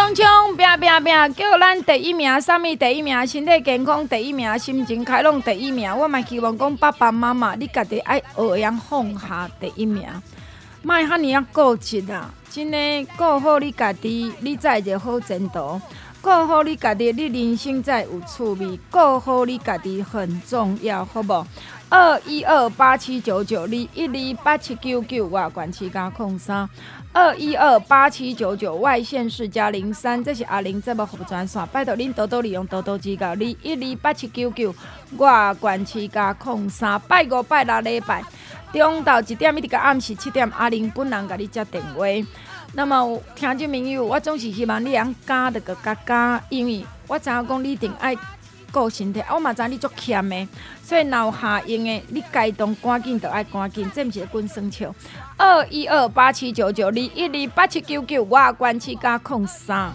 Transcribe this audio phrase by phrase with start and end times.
[0.00, 0.56] 冲冲！
[0.56, 1.34] 拼拼拼！
[1.34, 3.26] 叫咱第一名，啥物第一名？
[3.26, 5.94] 身体健康第一名，心情开朗第一名。
[5.94, 10.08] 我嘛希望讲爸爸妈妈，你家己爱学样放下第一名，
[10.82, 12.32] 莫遐尔啊固执啊！
[12.48, 15.78] 真诶，顾好你家己，你才会好前途；
[16.22, 21.46] 顾好你家己，你人生才有趣味；顾好你家己很重要，好无？
[21.90, 26.68] 二一二八七九九二一二八七九九外关七加空三。
[27.12, 33.30] 二一二八七九九外县市加零三，这是阿玲节目服务专线，拜托您多多利用，多多指教。
[33.30, 34.72] 二一二八七九九
[35.16, 38.22] 外关七加空三，拜五拜六礼拜
[38.72, 42.04] 中昼一点一直到暗时七点，阿玲本人甲你接电话。
[42.72, 48.16] 那么听众朋友，我总是希望你能加得个加加，因为我知影讲你一定爱
[48.72, 50.48] 顾身体，我嘛知你足欠的，
[50.82, 54.94] 所以闹下用的，你该动赶紧就爱赶紧，这毋是滚生笑。
[55.36, 59.92] 二一二八七九九二一二八七九九，我关七加空三。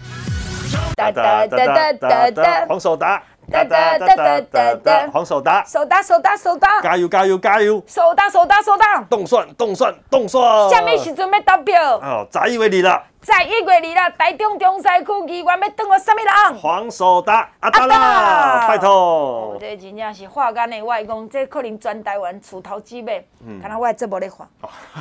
[0.95, 3.21] 哒哒哒哒哒哒，黄守达。
[3.51, 5.63] 哒哒哒哒哒哒，黄守达。
[5.65, 7.83] 守达守达守达，加油加油加油！
[7.85, 11.97] 守达守达守达，动算动算动算，下面时阵要投票？
[11.99, 13.03] 哦，早以为你了。
[13.25, 16.59] 十一月二啦，台中中西区议员要当我什么人？
[16.61, 19.57] 黄守达阿达啦，拜托。
[19.59, 23.27] 这真正是话干的，我讲这可能全台湾出头之尾，
[23.59, 24.47] 看到我这么咧发，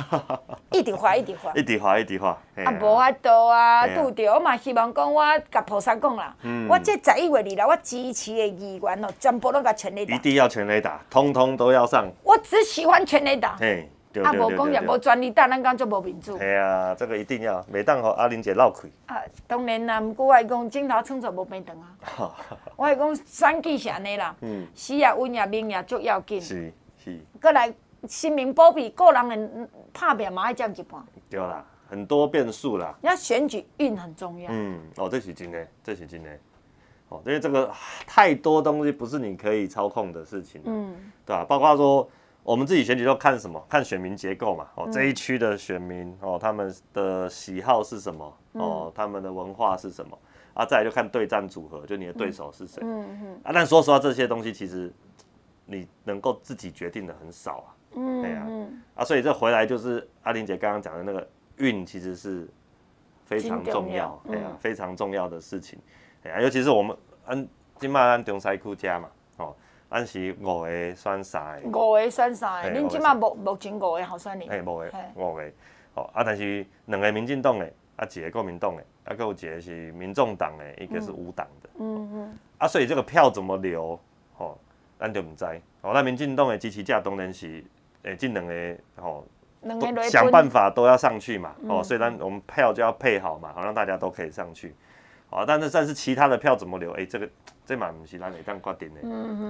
[0.73, 2.29] 一直发一直发，一直发一直发。
[2.29, 6.35] 啊，无法度啊，拄着我嘛希望讲我甲菩萨讲啦，
[6.67, 10.15] 我这十一月二啦，我支持的议员哦，全部都甲全垒打。
[10.15, 12.07] 一定要全垒打，通通都要上。
[12.23, 13.55] 我只喜欢全垒打。
[14.23, 16.37] 啊，无讲也无专利，但咱讲就无民主。
[16.37, 18.87] 系啊，这个一定要，每当和阿玲姐闹开。
[19.07, 22.35] 啊，当然啦，毋过我讲镜头创作无平等啊。
[22.75, 24.35] 我系讲选举是安尼啦，
[24.73, 26.39] 死也稳也命也足要紧。
[26.41, 27.19] 是是。
[27.41, 27.73] 过来，
[28.07, 31.03] 性命保庇，个人的拍拼嘛爱占一半。
[31.29, 32.95] 对啦，很多变数啦。
[33.01, 34.47] 那选举运很重要。
[34.51, 36.29] 嗯，哦，这是真的，这是真的。
[37.09, 37.71] 哦，因为这个
[38.07, 40.61] 太多东西不是你可以操控的事情。
[40.65, 40.95] 嗯。
[41.25, 41.43] 对吧？
[41.43, 42.09] 包括说。
[42.45, 43.59] 我们自己选举都看什么？
[43.67, 44.67] 看选民结构嘛。
[44.75, 48.37] 哦，这一区的选民哦，他们的喜好是什么？
[48.53, 50.15] 哦，他们的文化是什么？
[50.53, 52.79] 啊，再来就看对战组合，就你的对手是谁？
[52.85, 53.41] 嗯嗯。
[53.43, 54.93] 啊，但说实话，这些东西其实
[55.65, 57.67] 你能够自己决定的很少啊。
[57.95, 58.21] 嗯。
[58.21, 58.47] 对啊。
[58.93, 61.27] 啊，所以这回来就是阿玲姐刚刚讲的那个
[61.57, 62.47] 运，其实是
[63.25, 65.79] 非常重要，对啊，非常重要的事情。
[66.23, 66.95] 哎呀，尤其是我们
[67.25, 67.47] 按
[67.79, 69.09] 今麦按中西区家嘛。
[69.89, 71.61] 咱是五个选三。
[71.61, 75.51] 个，五个选三个，恁即马目目前五个候选人，诶，五个，五个，
[75.93, 83.97] 哦，啊，但是两个民进党的，啊，一个国民党的，啊，还有一个是民众党的，一个是无党的，嗯嗯，啊，所以这个票怎么留，
[84.37, 84.57] 吼，
[84.99, 85.45] 咱就唔知，
[85.81, 87.63] 哦，那民进党诶支持者当然是，
[88.03, 89.25] 诶，这两个，吼，
[90.09, 94.75] 想办法都要上去嘛，哦，所以咱我们票就要配好嘛，好让大家都可以上去，
[95.29, 97.29] 好，但是但是其他的票怎么留，诶，这个。
[97.65, 99.01] 这嘛不是咱会当决定的，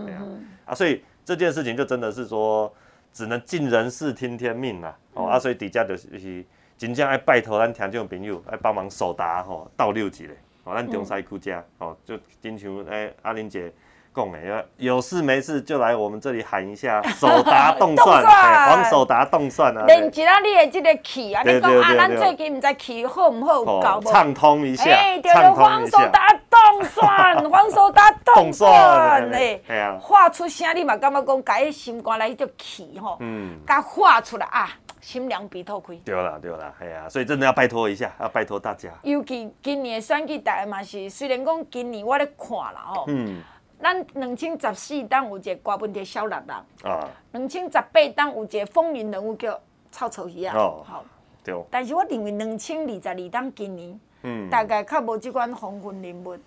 [0.05, 0.23] 对啊，
[0.65, 2.73] 啊，所以这件事情就真的是说，
[3.11, 6.45] 只能尽人事听天命啦，哦，啊，所以底下就是
[6.77, 13.71] 真正爱拜托咱听众朋友来帮忙守达吼，倒六级嘞，哦，咱中西区遮，哦，就真像诶阿玲姐
[14.15, 18.23] 讲的，有事没事就来我们这里喊一下手达冻蒜，
[18.69, 24.11] 黄手达冻蒜啊，练一下你的这个气啊，你讲啊，咱最近唔知气好唔好，搞不？
[24.11, 26.27] 畅通一下，哎，对对，黄手达。
[26.57, 29.59] 冻蒜，黄手达冻蒜，哎，
[29.99, 34.69] 画出声，你嘛感觉讲，家己心肝内迄种气吼，嗯，甲画出来啊，
[35.01, 35.97] 心凉鼻透亏。
[35.97, 38.89] 对啦，对啦，哎呀，所以真的要拜托一下，要拜托大家。
[39.03, 43.43] 尤其今年的选举大概嘛是，虽然讲今年我咧看啦吼，嗯，
[43.81, 49.59] 咱两千十四当有一个瓜分的小六六，啊，两千十八当有一个风云人物叫
[49.91, 51.05] 臭臭鱼啊，哦，好，
[51.43, 51.55] 对。
[51.69, 56.37] 但是我认为两千二十二当今年，嗯，大概较无即款风云人物。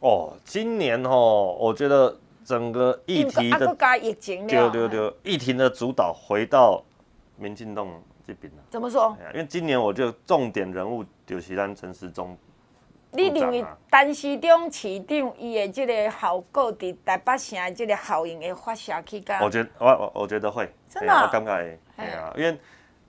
[0.00, 2.14] 哦，今年吼，我觉得
[2.44, 3.74] 整个议题的，
[4.46, 6.82] 对对对，议题的主导回到
[7.36, 7.88] 民进党
[8.26, 8.62] 这边了。
[8.68, 9.16] 怎么说？
[9.32, 12.36] 因为今年我觉得重点人物就是咱陈时中
[13.16, 19.40] 你认为陈时中市长伊的这个效果伫台北城的这个效应会发射去干？
[19.40, 22.58] 我觉得我我我觉得会，真的、哦，我感觉会，对啊，因为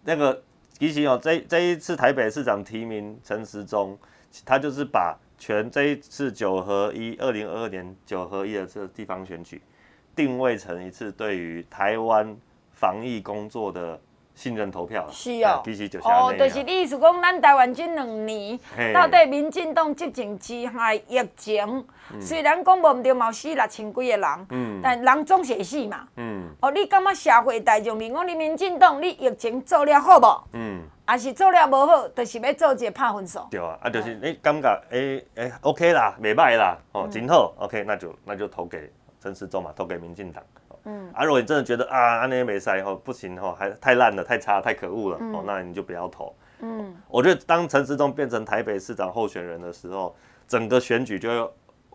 [0.04, 0.44] 那个
[0.78, 3.98] 其实哦，这这一次台北市长提名陈时中，
[4.46, 9.60] 他就是把全这一次九合一二零二二年九合一的这个地方选举
[10.16, 12.38] 定位成一次对于台湾
[12.72, 14.00] 防疫工作的。
[14.36, 18.60] 信任投票是哦，其实就是哦，就是你意思讲，咱台湾这两年
[18.94, 21.88] 到底民进党执政之下疫情，
[22.20, 30.48] 虽然讲无毋对，嘛死六千几个人，嗯，但人总是会死嘛，嗯，哦，你感觉社会大众认为你民进党你疫情做了好无？
[30.52, 33.40] 嗯，啊是做了无好，就是要做一个拍分数。
[33.50, 38.92] 对啊，啊，就是你感觉诶诶，OK 啦，袂歹啦，哦，真好，OK，那就那就投给
[39.22, 40.44] 陈时中嘛，投给民进党。
[40.86, 46.34] 嗯，啊，如果你真的觉得啊，安尼没赛吼，不行吼，还太烂了，太差，太可恶了，嗯、哦，那你就不要投。
[46.60, 50.16] 嗯，我觉得当陈时中变成台北市长候选人的时候，
[50.48, 51.52] 整个选举就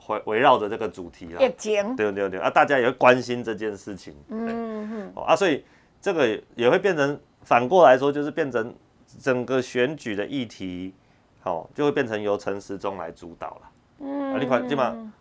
[0.08, 1.40] 围围绕着这个主题了。
[1.40, 1.94] 疫情。
[1.94, 4.14] 对对对，啊，大家也会关心这件事情。
[4.28, 4.48] 嗯
[4.92, 5.12] 嗯。
[5.14, 5.64] 哦啊，所以
[6.00, 8.74] 这个也会变成反过来说，就是变成
[9.20, 10.92] 整个选举的议题，
[11.40, 13.60] 好、哦，就会变成由陈时中来主导了。
[14.00, 14.32] 嗯。
[14.32, 15.12] 啊，你看，基本上。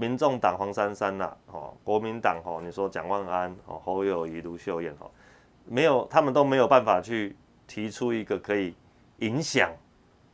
[0.00, 5.10] 民众党黄珊珊呐，哦，国民党哦，你说蒋万安哦，侯友谊、卢秀燕哦，
[5.66, 7.36] 没有，他们都没有办法去
[7.66, 8.74] 提出一个可以
[9.18, 9.70] 影响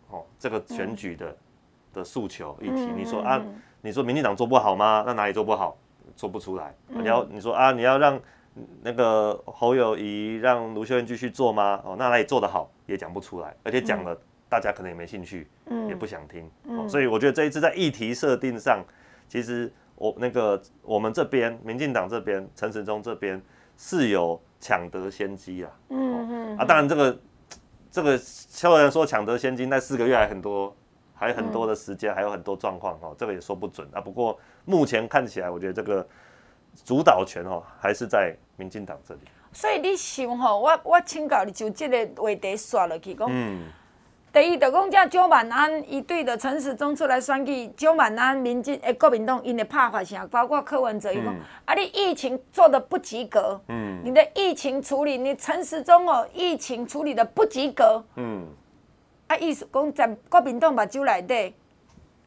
[0.09, 1.37] 哦这个选举的
[1.93, 2.87] 的诉求议题。
[2.95, 3.45] 你说啊，
[3.81, 5.03] 你说民进党做不好吗？
[5.05, 5.77] 那哪里做不好？
[6.15, 6.73] 做不出来。
[6.87, 8.21] 你要你说啊，你要让
[8.83, 11.81] 那个侯友谊让卢秀燕继续做吗？
[11.85, 12.71] 哦，那哪里做得好？
[12.87, 13.53] 也讲不出来。
[13.65, 14.17] 而且讲了，
[14.49, 15.49] 大家可能也没兴趣，
[15.89, 16.49] 也不想听。
[16.89, 18.85] 所以我觉得这一次在议题设定上。
[19.29, 23.41] 其实我那个我们这边民进党这边陈时中这边
[23.77, 27.19] 是有抢得先机啊，嗯嗯啊，当然这个
[27.91, 30.75] 这个虽然说抢得先机，那四个月还很多，
[31.15, 34.01] 还有很多的时间，还有很多状况哦，这个也说不准啊。
[34.01, 36.07] 不过目前看起来，我觉得这个
[36.85, 39.21] 主导权哦还是在民进党这里。
[39.53, 43.27] 所以你想吼，我我请教你就这个话题刷了去讲。
[43.31, 43.65] 嗯
[44.37, 58.45] 第一，就讲遮蒋万安伊对的陈时中出来选举，蒋万安民进诶国民党因的拍法啥，包括柯文哲伊讲，嗯、啊你疫情做的不及格，嗯，你的疫情处理，你陈时中哦疫情处理的不及格，嗯，
[59.29, 61.55] 啊意思讲在国民党目睭内底，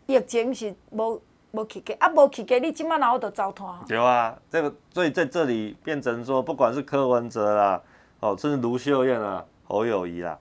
[0.07, 1.21] 疫情是无
[1.51, 3.87] 无起价，啊无起价，你即摆哪有得糟蹋？
[3.87, 7.79] 对啊，这个所以在这里变成说，不管是柯文哲啦，
[8.21, 10.35] 哦，甚至卢秀燕啦、侯友谊啦。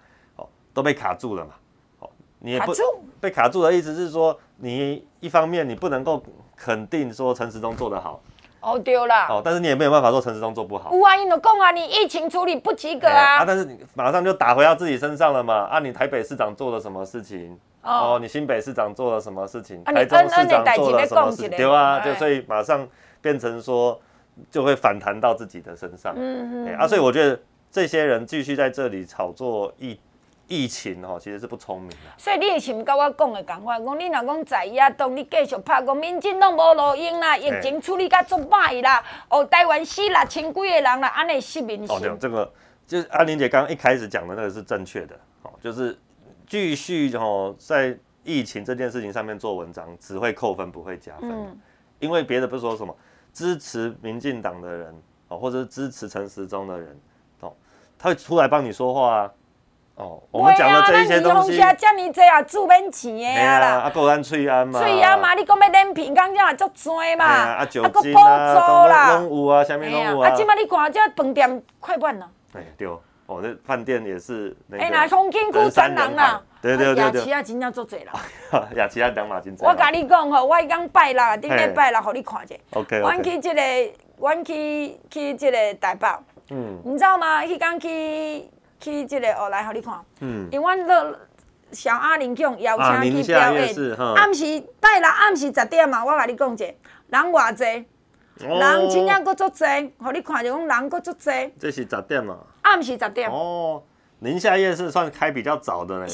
[0.79, 1.51] 都被卡住了嘛？
[1.99, 2.09] 哦，
[2.39, 2.73] 你也不
[3.21, 6.23] 被卡住的意思是说，你一方面你不能够
[6.57, 8.21] 肯定说陈时中做得好，
[8.61, 10.91] 哦对啦，哦，但是你也没有办法说陈时中做不好。
[10.93, 15.65] 万一，你都讲啊，你疫情处理不及格啊，啊，但是你马上就打回到自己身上了嘛？
[15.65, 17.59] 啊，你台北市长做了什么事情？
[17.83, 19.83] 哦，你新北市长做了什么事情？
[19.83, 21.51] 台中市长做了什么事情？
[21.51, 22.87] 对啊，就所以马上
[23.21, 24.01] 变成说
[24.49, 26.15] 就会反弹到自己的身上。
[26.17, 27.37] 嗯嗯，啊，所以我觉得
[27.69, 29.99] 这些人继续在这里炒作疫。
[30.49, 31.97] 疫情吼，其实是不聪明的。
[32.17, 41.95] 所以你也是唔跟我讲的讲法，讲你若讲在野党，你继续拍，讲民进党无路用啦，疫情处理甲足歹啦，哦，台湾死六千几个人啦，安尼失民心。
[41.95, 42.51] 哦，对，这个
[42.87, 45.97] 就是安玲姐刚刚一开始讲的那个是正确的，哦，就是
[46.47, 47.95] 继续哦，在
[48.25, 51.61] 疫情这件事情上面做文章，只会扣分不会加分，嗯、
[51.99, 52.97] 因为别的不说什么
[53.35, 56.99] 支持民进党的人哦，或者是支持陈时中的人
[57.41, 57.53] 哦，
[57.99, 59.33] 他会出来帮你说话啊。
[59.99, 70.29] 哦，我们讲的这一些东西，这么多啊，住免钱的啊啦，啊，够咱翠安嘛，翠安嘛，你讲要连平港这也足多嘛，啊，酒精啊，拢有啊，啥物拢有啊。
[70.29, 72.31] 啊，今嘛你看这饭店快满了。
[72.55, 72.87] 哎，对，
[73.27, 74.85] 哦，这饭店也是那个。
[74.85, 77.25] 哎，那风景区专人啦，对对对对。
[77.25, 78.69] 亚齐啊，真正足多啦。
[78.77, 79.53] 亚齐啊，两码真。
[79.59, 82.55] 我跟你讲吼，我刚拜六，顶礼拜六，互你看者。
[82.75, 83.03] OK。
[83.03, 83.63] 我去这个，
[84.17, 86.07] 我去去这个台北。
[86.51, 86.81] 嗯。
[86.85, 87.43] 你知道吗？
[87.43, 88.49] 迄天去。
[88.81, 89.95] 去这个哦，来，互你看。
[90.21, 90.49] 嗯。
[90.51, 91.19] 因为阮乐
[91.71, 93.75] 小阿玲强邀请去表演。
[94.17, 97.65] 暗时拜六暗时十点嘛，我甲你讲者，人偌济，
[98.37, 99.65] 人真正搁足济，
[99.99, 101.31] 互你看着讲人搁足济。
[101.61, 102.39] 这是十点嘛？
[102.63, 103.31] 暗时十点。
[103.31, 103.83] 哦，
[104.21, 106.07] 宁夏夜市算开比较早的呢，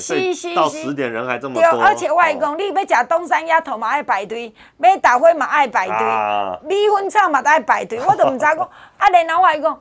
[0.57, 1.81] 到十点人还这么多。
[1.81, 8.59] 而且我讲，你要食东山鸭头嘛爱排队，买豆花嘛爱排队，米粉炒嘛都爱排队，我都毋知讲。
[8.59, 9.81] 啊，然后我讲，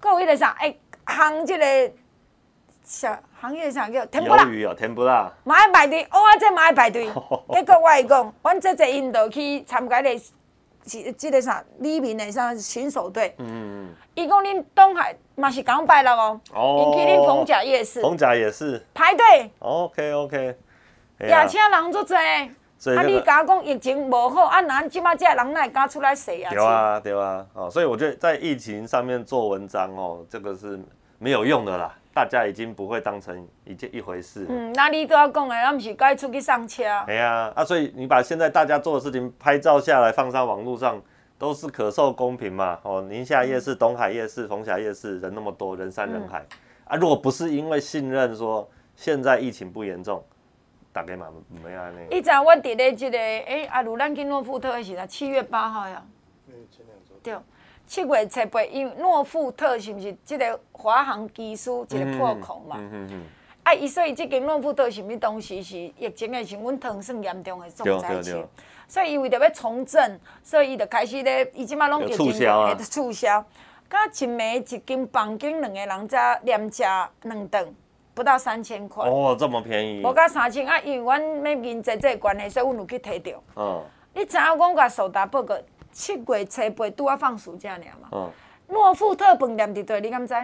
[0.00, 0.76] 搁有迄个啥，哎，
[1.06, 1.94] 烘这个。
[2.84, 7.06] 小行业上叫天不老，天不啦，嘛爱排队，我这嘛爱排队。
[7.50, 10.18] 结果我会讲，阮这这印度去参加的，
[10.86, 13.34] 是这个啥，里面的啥巡守队。
[13.38, 13.46] 嗯
[13.86, 13.94] 嗯。
[14.14, 16.40] 伊讲恁东海嘛是港拜了哦。
[16.52, 16.92] 哦。
[16.94, 18.02] 因去恁逢甲夜市。
[18.02, 18.84] 逢甲也是。
[18.92, 19.50] 排队。
[19.60, 20.58] OK OK。
[21.20, 22.14] 夜车人足济。
[22.76, 26.50] 所啊，你敢讲疫情无好，啊，咱即马这人哪会敢出来洗啊？
[26.52, 30.78] 对啊，对啊，哦，所以我觉得在疫情上面做文章哦，这个是
[31.18, 34.46] 没有用的啦，大家已经不会当成一件一回事。
[34.48, 36.84] 嗯，那你都要讲的，咱不是该出去上车。
[37.08, 41.02] 哎呀，啊，所以你把现在大家做的事情拍照下来放上网络上，
[41.36, 42.78] 都是可受公平嘛。
[42.84, 46.38] 哦，宁夏夜市、东海夜市、凤霞夜市，人那么多，人山人海。
[46.48, 50.24] 嗯、啊，如果不是因为信任，说现在疫情不严重。
[50.92, 51.26] 大概嘛，
[51.64, 52.16] 没安尼。
[52.16, 56.00] 以前我伫咧这个，哎、欸，阿如咱去诺富特的时候，七月八号呀。
[56.46, 57.34] 嗯，前两周对，
[57.86, 62.76] 七月七八，因为诺富特是毋是即个华航机师一个破口嘛？
[62.78, 63.22] 嗯嗯嗯。
[63.62, 68.44] 啊，伊所以即间诺富特什么东西是疫情的时候，阮糖算严重的重灾区，
[68.86, 73.44] 所以伊为着要重振，所以伊就开始咧，伊即马拢疫情会促销。
[73.88, 76.82] 甲一暝一间房间两个人才连吃
[77.22, 77.74] 两顿。
[78.14, 80.00] 不到三千块哦，这么便宜。
[80.00, 83.42] 无到三千啊，因为阮要面这这关系，所以阮有去摕着。
[83.56, 83.82] 嗯。
[84.14, 85.56] 你知影讲甲苏达报告，
[85.94, 88.08] 七月七八拄啊放暑假尔嘛？
[88.12, 88.30] 嗯。
[88.68, 90.34] 诺富特饭店伫佗，你敢知？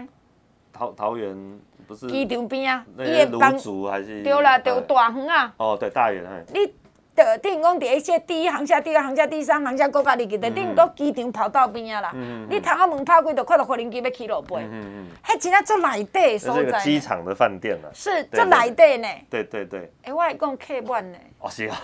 [0.72, 2.06] 桃桃园不是？
[2.06, 2.86] 机场边啊。
[2.96, 4.22] 那个芦竹还是？
[4.22, 5.52] 对啦，就大园啊。
[5.58, 6.44] 哦，对，大园嘿。
[6.54, 6.74] 你。
[7.12, 12.12] 的等于讲第一些第一航厦、第二航厦、第三航厦，国家里去的，等于讲机场跑道边啊啦。
[12.14, 14.56] 嗯你窗仔门拍开，就看到无人机要起落飞。
[14.58, 15.06] 嗯嗯。
[15.24, 16.62] 迄真正做内底所在。
[16.62, 17.90] 这个机场的饭店啊。
[17.92, 19.08] 是做内底呢。
[19.28, 19.92] 对对对。
[20.04, 21.18] 哎，我还讲客满呢。
[21.40, 21.76] 哦，是啊。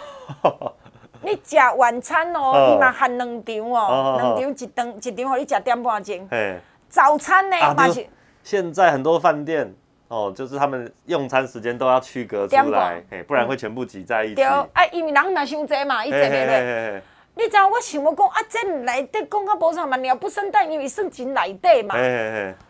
[1.23, 6.29] 你食晚餐哦，伊嘛限两场哦，两场一顿一场，互你食点半钟。
[6.31, 6.59] 嘿。
[6.89, 8.07] 早餐呢嘛是。
[8.43, 9.75] 现在很多饭店。
[10.09, 14.35] 哦，就是他们用餐时间都要区隔出来，不然会全部挤在一起。
[14.37, 17.03] 对，啊，因为人嘛伤济嘛，伊坐咧咧。
[17.35, 21.97] 你知影我想要讲啊，这内底讲较无啥嘛，鸟不生蛋，因为算真内底嘛。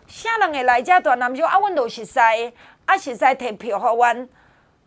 [0.07, 1.15] 啥人会来遮住？
[1.17, 2.19] 男说啊，阮都熟悉，
[2.87, 4.26] 啊熟悉摕票互阮，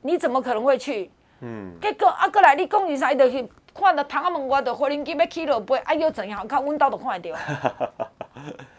[0.02, 1.12] 你怎么可能会去？
[1.42, 1.74] 嗯。
[1.82, 3.12] 结果啊，过来你讲伊啥？
[3.12, 6.48] 伊就去看到窗仔门外就火轮机要起落飞，啊又怎样？
[6.48, 7.38] 看阮兜都看得到。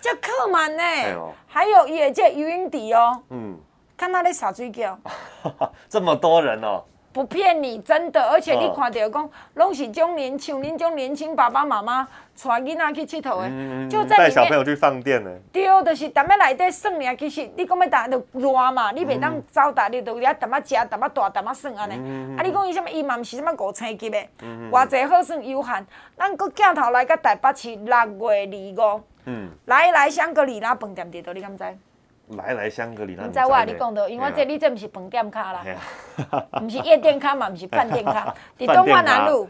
[0.01, 0.83] 这客满呢，
[1.47, 3.23] 还有伊的这游泳池哦。
[3.31, 3.57] 嗯，
[3.97, 4.97] 看他咧洒水饺，
[5.89, 6.83] 这么多人哦。
[7.13, 12.07] 不骗你，真的，而且你看到讲，拢是种年像恁种年轻爸爸妈妈
[12.41, 15.31] 带囡仔去佚佗的，就在带小朋友去放电的。
[15.53, 22.37] 对，就是踮咧内底耍尔，其实你讲要打就热嘛，你袂当走打，你就遐踮啊食，踮啊大，踮啊耍安尼。
[22.39, 22.89] 啊，你讲伊什么？
[22.89, 24.19] 伊嘛毋是什么五星级的，
[24.71, 25.87] 偌济好算悠闲。
[26.17, 29.03] 咱搁镜头来个台北市六月二五。
[29.25, 31.65] 嗯，来来香格里拉饭店伫倒，你敢知？
[32.37, 33.25] 来来香格里拉。
[33.25, 35.65] 毋知我甲你讲到，因为我这你这毋是饭店卡啦，
[36.63, 39.49] 毋 是夜店卡嘛，毋是饭店卡， 伫敦化南路。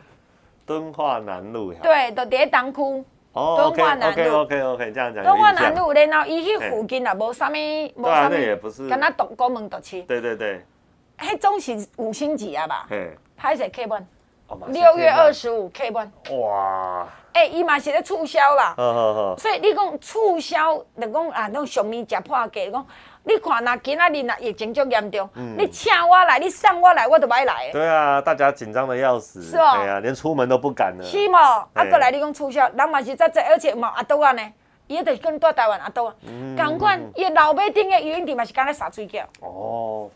[0.67, 1.73] 敦化南路。
[1.75, 3.05] 对，就伫东区。
[3.33, 3.73] 哦。
[3.75, 4.13] 敦化南路。
[4.13, 5.25] OK OK OK，这样讲。
[5.25, 7.53] 敦化南路，然后伊迄附近也无啥物，
[7.97, 8.33] 无啥物。
[8.33, 8.89] 也不是。
[8.89, 10.03] 敢若独国门独区。
[10.03, 10.65] 对对对。
[11.19, 12.87] 迄种是五星级啊吧？
[12.89, 13.11] 嘿。
[13.37, 14.07] 拍摄客满。
[14.69, 16.13] 六月二十五客满。
[16.39, 17.09] 哇。
[17.33, 22.87] 哎，伊嘛是咧促销啦，好好好，所以你讲促销，就讲啊，那种上面食破价，讲
[23.23, 27.71] 你看那今仔日那疫情足严重，嗯、你请我来，你送我来，我都不爱来。
[27.71, 31.05] 对啊，大家紧张的要死，是哦，对啊，连出门都不敢了。
[31.05, 31.67] 是嘛？
[31.75, 34.43] 啊，过来你讲促销，人嘛是在在，而且嘛阿多啊呢，
[34.87, 36.15] 伊迄着跟住台湾阿多啊，
[36.57, 39.23] 同款伊老尾顶的游泳池嘛是敢咧洒水饺。
[39.41, 40.11] 哦。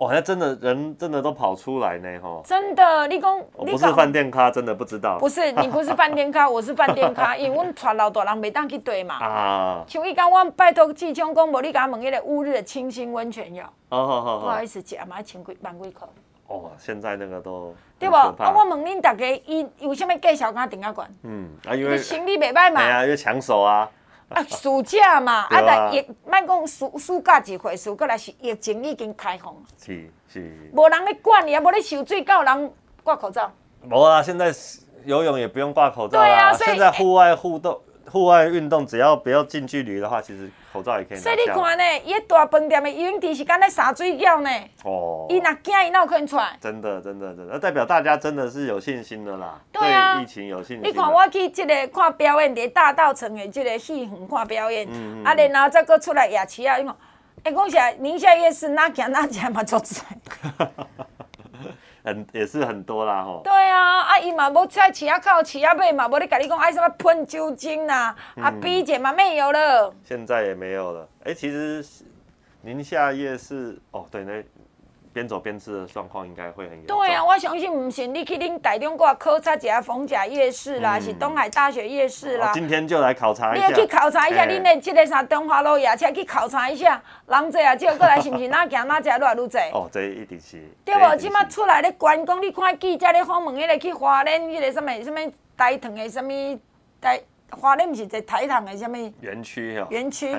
[0.00, 2.42] 哇，那真的人真的都跑出来呢，吼！
[2.42, 5.18] 真的，你讲，我不是饭店咖，真的不知道。
[5.18, 9.16] 不是，你不是饭店咖，我是饭店咖， 因为阮带老大人袂当去对嘛。
[9.22, 9.84] 啊。
[9.86, 13.66] 像伊讲，我拜托志聪讲，无你甲我问迄个乌日的清新温泉药。
[13.90, 14.38] 哦好好。
[14.38, 16.08] 不好意思，一嘛要千几万几块。
[16.46, 17.74] 哦，现在那个都。
[17.98, 18.16] 对不？
[18.16, 21.06] 啊，我问恁大家，伊有啥物介绍甲顶啊关？
[21.24, 21.98] 嗯，啊因为。
[21.98, 22.80] 生理袂歹嘛。
[22.80, 23.86] 对啊，因为抢手啊。
[24.34, 29.54] 啊，暑假嘛，啊，但疫，莫讲暑暑假一回事，过来是疫情已经开放。
[29.76, 30.70] 是是。
[30.72, 32.72] 无人咧管你，啊无咧受罪，有人
[33.02, 33.50] 挂口罩。
[33.90, 34.52] 无啊，现在
[35.04, 36.52] 游泳也不用挂口罩啊。
[36.52, 37.80] 现在户外互动。
[38.10, 41.18] 户外运动只要不要近距离的话，其实口罩也可以。
[41.18, 44.50] 所以你看呢，伊大饭店的游泳池是敢咧洒水饺呢。
[44.84, 45.26] 哦。
[45.28, 46.56] 伊若惊，伊哪有可能出来？
[46.60, 49.60] 真的，真的，真的，那代表大家真的是有信心的啦。
[49.70, 50.16] 对啊。
[50.16, 50.80] 对疫情有信心。
[50.82, 56.96] 你看我去这个看表演，伫大道城的这个戏院看表演，嗯嗯啊，然后再搁出来夜市啊，你看，
[57.44, 60.04] 哎，讲起来宁夏夜市哪行哪吃嘛，做菜。
[62.04, 63.40] 很也是很多啦吼。
[63.44, 69.92] 对啊，啊伊嘛无在市啊靠、市啊买嘛，无咧甲你讲爱什么喷酒精呐，啊啤酒嘛没有了。
[70.04, 71.08] 现在也没有了。
[71.24, 71.84] 哎，其实
[72.62, 74.42] 宁夏夜市哦，对，那
[75.12, 76.98] 边走边吃的状况应该会很严重。
[76.98, 82.52] 对啊，我相信不是你去恁台中过考察一下逢甲夜市啦，嗯、是东海大学夜市啦。
[82.54, 83.68] 今天就来考察一下。
[83.68, 89.58] 你去考察一下，恁的这个啥中华路夜市去考察一下，人侪啊，结果过来是不是哪行哪只越来越济？
[89.72, 90.62] 哦，这一定是。
[90.84, 91.16] 对无？
[91.16, 95.20] 即马出来咧观光，你看记者咧访问迄个去花莲迄个什么什么
[95.56, 96.30] 台糖的什么
[97.00, 97.20] 台。
[97.50, 99.86] 花莲毋是在台糖的什么园区哦？
[99.90, 100.36] 园区，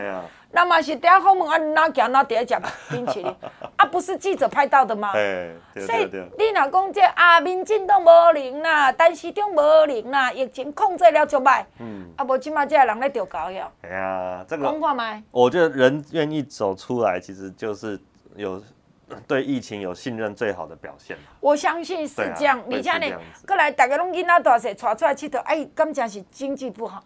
[0.51, 2.55] 那么是等下访问啊，哪行哪在食
[2.89, 3.35] 冰淇淋，
[3.77, 5.11] 啊，不是记者拍到的吗？
[5.13, 13.71] 所以你若讲这啊，民进党无灵啦，陈时中无灵啦，疫情控制了就歹，嗯，啊，无即马这人咧着搞了。
[13.81, 15.23] 哎呀，这个讲看麦。
[15.31, 17.99] 我觉得人愿意走出来，其实就是
[18.35, 18.61] 有
[19.27, 21.17] 对疫情有信任最好的表现。
[21.39, 27.03] 我相信是这样，而且呢，过来大家拢囡仔大细带出来佚佗，哎，感情是经济不好。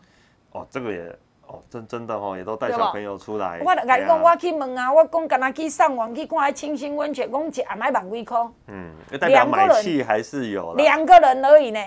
[0.52, 1.00] 哦，这个也
[1.48, 3.62] 哦，真真的哦，也都带小朋友出来。
[3.64, 8.40] 我甲你讲，我去问啊，我讲，敢若去上网去看迄清新温泉，讲一下买万几块。
[8.68, 8.92] 嗯，
[9.28, 10.74] 两个人还是有。
[10.76, 11.80] 两个人而已呢。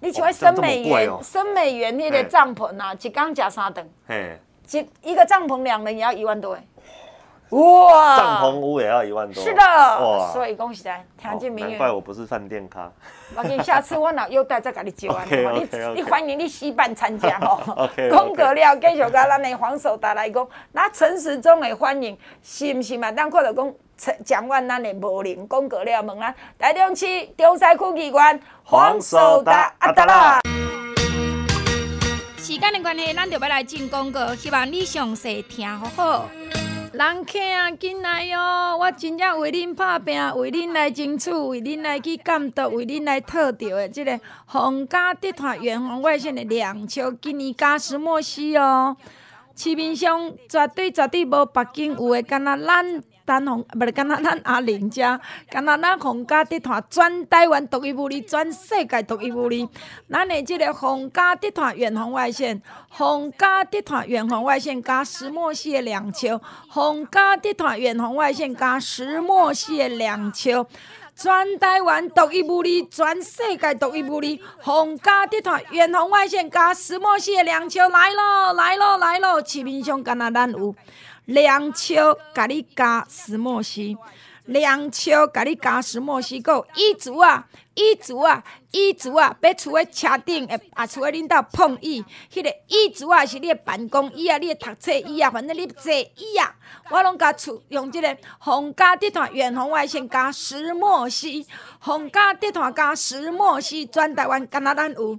[0.00, 3.88] 你像迄森美园，森美园那个帐篷啊，一天食三顿。
[4.06, 4.38] 嘿。
[4.70, 6.66] 一一个帐篷两人也要一万多诶。
[7.52, 8.16] 哇！
[8.16, 9.42] 帐篷屋也要一万多。
[9.42, 9.60] 是的。
[9.62, 10.30] 哇！
[10.32, 11.68] 所以恭喜来，听见没有？
[11.68, 12.90] 难怪我不是饭店咖。
[13.36, 15.24] 我给你下次我老优待再给你接完。
[15.28, 17.60] 你你欢迎你戏班参加哦。
[17.84, 18.10] OK。
[18.10, 23.12] 讲过了，继续甲咱的黄守达来讲，那陈时中的欢迎是不是嘛？
[23.12, 23.74] 咱看到讲
[24.24, 27.06] 讲完咱的无灵，讲过了问咱台中市
[27.36, 30.40] 中西区议员黄守达阿达啦。
[32.38, 36.28] 时间的关系，咱就要来进广告，希望你详细听好好。
[36.92, 38.76] 人客啊，进来哟、哦！
[38.78, 48.94] 我真正为恁拍拼，为恁来争取，为恁来去监督，为恁来讨到的即个皇家集团远红外线的两球，今年加石墨烯哦，
[49.56, 53.02] 市面上绝对绝对无别间有诶，敢若咱。
[53.24, 59.68] 单红不是，敢若咱阿玲家，敢若咱皇家集团全台湾独一无二，全世界独一无二。
[60.10, 70.66] 咱的这个皇家集团远红外线，皇家集团远红外线加石墨烯的两球，皇家集团远红外线加石墨烯的两球，
[71.14, 74.38] 全台湾独一无二，全世界独一无二。
[74.62, 79.42] 皇家集团远红外线加石墨烯的两球来咯，来咯，来咯！
[79.44, 80.74] 市面上敢若咱有。
[81.26, 83.96] 两球，甲你加石墨烯，
[84.46, 88.42] 两球，甲你加石墨烯，个椅子啊，椅子啊，
[88.72, 96.52] 椅子啊，要厝诶车顶，诶，啊，厝诶恁兜碰椅，迄个椅子啊，是你诶办公椅啊，你诶读册椅啊，反正你坐椅啊，
[96.90, 101.46] 我拢甲厝用即个皇家地毯远红外线加石墨烯，
[101.78, 105.16] 皇家地毯加石墨烯，全台湾敢若咱有，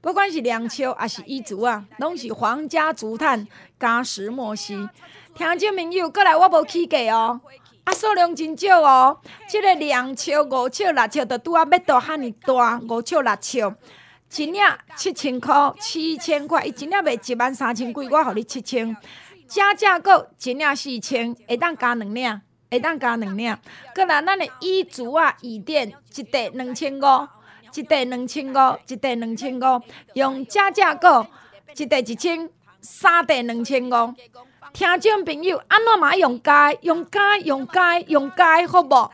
[0.00, 3.46] 不管是两球还是椅子啊，拢是皇家竹炭
[3.78, 4.88] 加石墨烯。
[5.34, 7.40] 听众朋友，过来我无起价哦，
[7.82, 9.18] 啊数量真少哦，
[9.48, 13.58] 即、这个两尺、五尺、六尺，都拄啊要到遐尼大，五尺、六尺，
[14.36, 14.62] 一领
[14.94, 18.96] 七千块，七千块，伊一领卖一万三千几，我互你七千，
[19.48, 23.58] 正价购一领四千，会当加两领，会当加两领。
[23.92, 27.28] 过来咱的衣橱啊，椅垫一块两千五，
[27.74, 31.26] 一块两千五，一块两千五，用正价购
[31.76, 32.48] 一块一千，
[32.80, 34.14] 三块两千五。
[34.74, 36.76] 听众朋友，安怎嘛用改？
[36.80, 37.38] 用改？
[37.44, 38.00] 用改？
[38.08, 38.66] 用改？
[38.66, 39.08] 好无？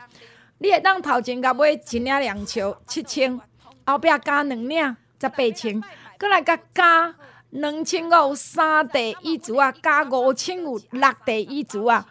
[0.57, 3.39] 你会当头前甲买一领两球七千，
[3.85, 5.79] 后壁加两领十八千，
[6.19, 7.13] 过来甲加
[7.51, 12.07] 两千五三地椅子啊，加五千有六地椅子啊。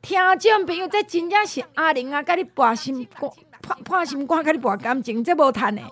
[0.00, 3.30] 听众朋友，这真正是阿玲啊，甲你博心肝，
[3.84, 5.82] 破心肝，甲你博感情，这无趁的。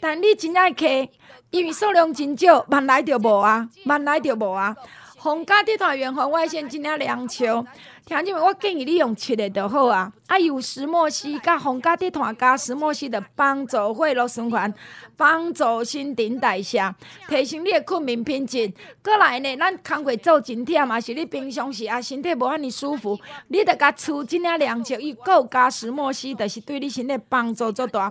[0.00, 1.12] 但你真正会客，
[1.50, 4.76] 因为数量真少，万来就无啊，万来就无啊。
[5.22, 7.62] 皇家集团远红外线真领两球，
[8.06, 8.40] 听见没？
[8.40, 10.10] 我建议你用七个就好啊！
[10.28, 14.72] 啊，有石墨烯加皇家集团加石墨烯的帮助血络循环，
[15.18, 16.94] 帮助新陈代谢，
[17.28, 18.72] 提升你的睡眠品质。
[19.04, 28.10] 过来呢，咱工课做真忝啊，是你平常时啊身体无遐尼舒服，你得甲厝真领两球，伊够加石墨烯，就是对你身体帮助足大，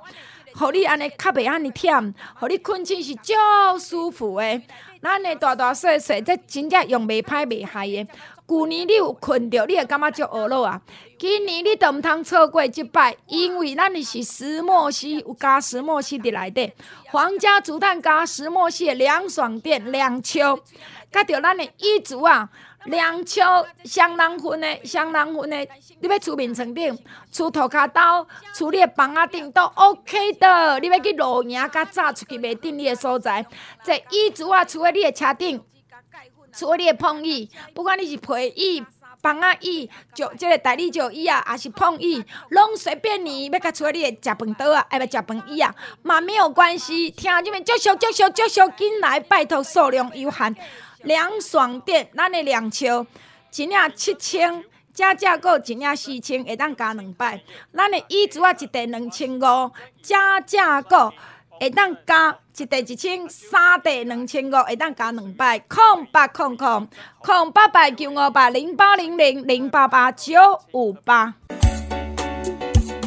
[0.53, 3.33] 互你安尼较袂安尼忝，互你困醒是足
[3.79, 4.61] 舒服的。
[5.01, 8.07] 咱的大大细细，这真正用袂歹袂害的。
[8.47, 10.81] 旧年你有困着，你会感觉足懊恼啊。
[11.17, 16.73] 今年你都毋通错过即摆，因为咱的是石墨烯，有加石墨烯伫内底。
[17.11, 20.59] 皇家竹炭加石墨烯的凉爽垫两球，
[21.11, 22.49] 甲着咱的椅子啊。
[22.85, 23.41] 两球
[23.83, 25.57] 双人份的，双人份的，
[25.99, 26.97] 你要厝面床顶、
[27.31, 30.79] 厝涂骹兜、厝你的房仔顶都 OK 的。
[30.79, 33.45] 你要去露营，甲早出去袂定你的所在。
[33.83, 35.61] 这椅子啊，厝在你的车顶，
[36.53, 38.85] 厝在你的碰椅，不管你是皮椅、
[39.21, 47.11] 房仔椅，就这个大理石椅啊，还是碰椅，拢随便你，要甲找你的食饭桌啊，爱要食饭椅啊，嘛没有关系。
[47.11, 50.55] 听这边，足俗足俗足俗，紧来拜托，数量有限。
[51.03, 53.05] 凉爽店，咱的凉笑，
[53.55, 57.41] 一领七千，加价购一领四千，会当加两百。
[57.73, 61.11] 咱的椅子啊，一袋两千五，加价购。
[61.61, 66.87] 会当加一袋一千，三袋两千五，会当加两百，空八空空
[67.19, 70.33] 空八百九五八零八零零零八八九
[70.73, 71.33] 五八。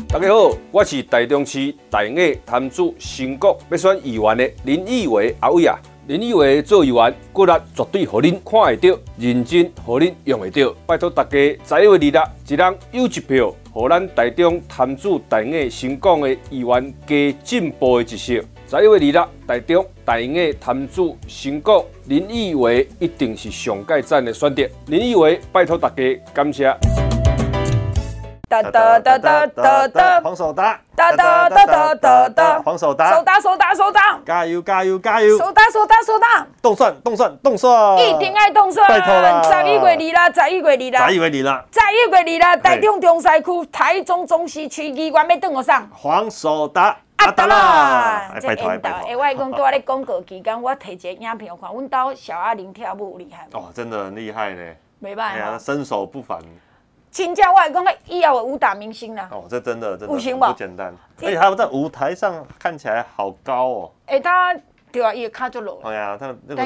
[0.09, 5.79] 大家好，我是台中市大雅潭子新国要选议员的林义伟阿伟啊。
[6.09, 10.75] 林义维做议员，骨力绝对互恁看会到，认真互恁用会到。
[10.85, 11.31] 拜托大家
[11.65, 13.55] 十一月二日，一人有一票。
[13.71, 18.43] 互咱台中潭子大雅新港的议员加进步的一些。
[18.69, 24.69] 十一月二日，台中大雅潭子新港林义维一定是上盖赞的选择。
[24.87, 26.03] 林义维，拜托大家
[26.35, 27.12] 感谢。
[28.53, 54.63] 哒哒哒哒哒哒，黄守达，哒哒哒哒哒哒，黄守达，守达守达守达，加油加油加油，守达守达守达，冻蒜冻蒜冻蒜，一定爱冻蒜，拜托啦，十一月二啦，十一月二啦，十一月二啦，十一月二啦，台中中西区台中中西区议员要等我上，黄守达，阿达啦，拜托拜托，哎，我讲在咧广告期间，我摕一个影片看，阮兜小阿玲跳舞厉害，哦，真的很厉害呢，
[54.99, 56.39] 没办法，身手不凡。
[57.13, 59.29] 真正我来讲，以后的武打明星啦。
[59.31, 63.91] 哦，这真的真的不行不简单，而且他们在舞台上看起来好高哦。
[64.07, 64.57] 哎，他
[64.91, 65.79] 对啊，伊卡就落。
[65.85, 66.63] 哎呀，他那个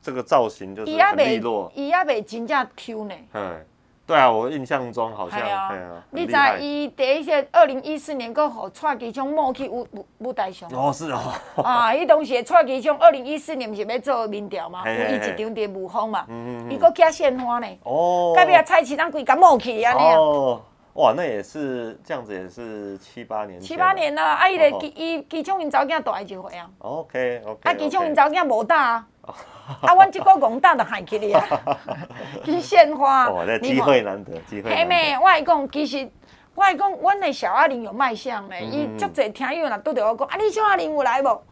[0.00, 1.70] 这个造型就是很利落。
[1.74, 3.14] 伊也未真正抽呢。
[3.34, 3.64] 嗯。
[4.12, 5.40] 对啊，我印象中好像。
[5.40, 6.04] 对啊。
[6.10, 10.68] 你知伊第一些二零一四年，阁予蔡其昌冒去舞舞舞台上。
[10.74, 11.32] 哦，是哦。
[11.64, 16.26] 啊，伊当时蔡其昌二零一四年毋是要做民调嘛，有伊一场伫雾峰嘛，
[16.68, 17.66] 伊佫加鲜花呢。
[17.84, 18.34] 哦。
[18.36, 20.18] 隔壁蔡其昌规甲冒去安尼啊。
[20.18, 20.60] 哦。
[20.92, 23.58] 哇，那也是这样子，也是七八年。
[23.58, 26.68] 七八年啦，啊，伊个其伊其昌因查某囝大一回啊。
[26.80, 27.60] OK OK。
[27.62, 29.06] 啊，其昌因查某囝无大啊。
[29.82, 31.44] 啊，阮即个公大都害起你啊！
[32.44, 34.76] 去献花，哇，这机会难得，机会难得。
[34.76, 36.08] 嘿妹，我来讲，其实
[36.54, 38.60] 我来讲，阮的小阿玲有卖相的。
[38.60, 41.42] 伊足侪听友若拄着我讲，啊，你小阿玲有来无？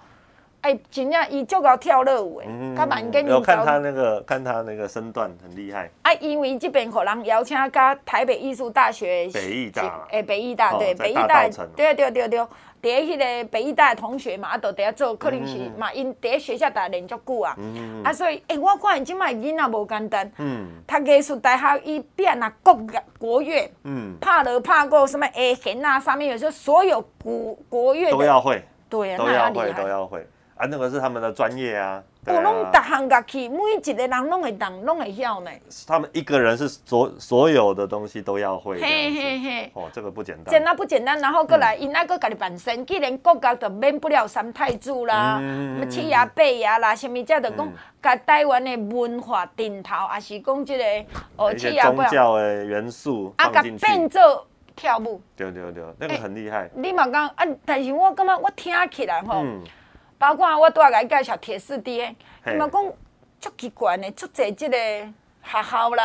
[0.62, 2.46] 哎，真正伊足够跳热舞诶，
[2.76, 3.30] 他蛮跟你。
[3.30, 5.90] 有看他那个，看他那个身段很厉害。
[6.02, 9.28] 啊，因为这边可能邀请甲台北艺术大学。
[9.32, 10.06] 北艺大。
[10.10, 12.46] 诶，北艺大对，北艺大，对对对对。
[12.82, 17.54] 第一迄个北艺大的同学嘛，啊，都伫遐做，可能是嘛，因伫学校待练足久啊，
[18.02, 22.74] 啊，所以，诶，我看因即摆囡仔无简单，嗯，读艺术大学伊变啊国
[23.18, 30.26] 国乐，嗯，拍锣拍鼓什么下弦啊，上面有些所有国国乐都要会，对啊，都要会都要会，
[30.60, 32.02] 啊，那个是他们的专业啊。
[32.26, 35.50] 我拢逐项乐器，每一个人拢会懂，拢会晓呢。
[35.86, 38.78] 他们一个人是所所有的东西都要会。
[38.78, 39.72] 嘿嘿嘿。
[39.72, 40.52] 哦，这个不简单。
[40.52, 50.84] 真啊不简单，然后过来，因那个家己本身，既然国家都免不了三太子啦，什么七爷八爷啦，什么这就讲，甲台湾的文化顶头，还是讲这个
[51.36, 51.80] 哦，七爷。
[51.80, 53.32] 宗教的元素。
[53.38, 54.46] 啊，甲变做
[54.76, 55.22] 跳舞。
[55.34, 56.68] 对对对，那个很厉害。
[56.74, 59.42] 你嘛讲啊，但是我感觉我听起来吼。
[60.20, 62.92] 包括我拄仔介绍铁四 D 的，伊嘛讲
[63.40, 66.04] 足奇怪的，足侪即个学校啦，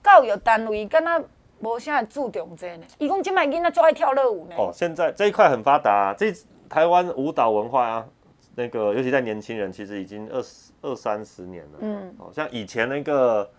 [0.00, 1.24] 教育单位敢若
[1.58, 2.86] 无啥注重这呢。
[2.98, 4.54] 伊讲即摆囡仔最爱跳热舞呢。
[4.56, 6.32] 哦，现在这一块很发达啊，这
[6.68, 8.06] 台湾舞蹈文化啊，
[8.54, 11.78] 那个尤其在年轻人，其实已经二十二三十年了。
[11.80, 13.50] 嗯，哦，像以前那个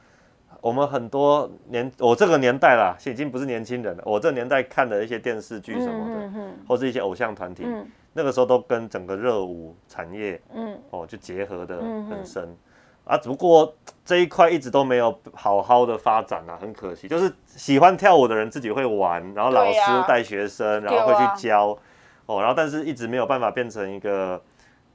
[0.61, 4.03] 我们很多年，我这个年代啦，已经不是年轻人了。
[4.05, 7.67] 我这个年代看的一些电视剧什么的，嗯嗯嗯、或是一些偶像团体。
[8.09, 12.57] 嗯那个时候都跟整个热舞产业，嗯，哦，就结合的很深，嗯、
[13.05, 17.07] 啊，只不过这一块一直都没有好好的发展啊，很可惜。
[17.07, 21.77] 就是喜欢跳舞的人自己会玩，然后老师带学生，然后会去教，啊、
[22.25, 24.41] 哦，然后但是一直没有办法变成一个，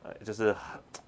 [0.03, 0.55] 呃，就是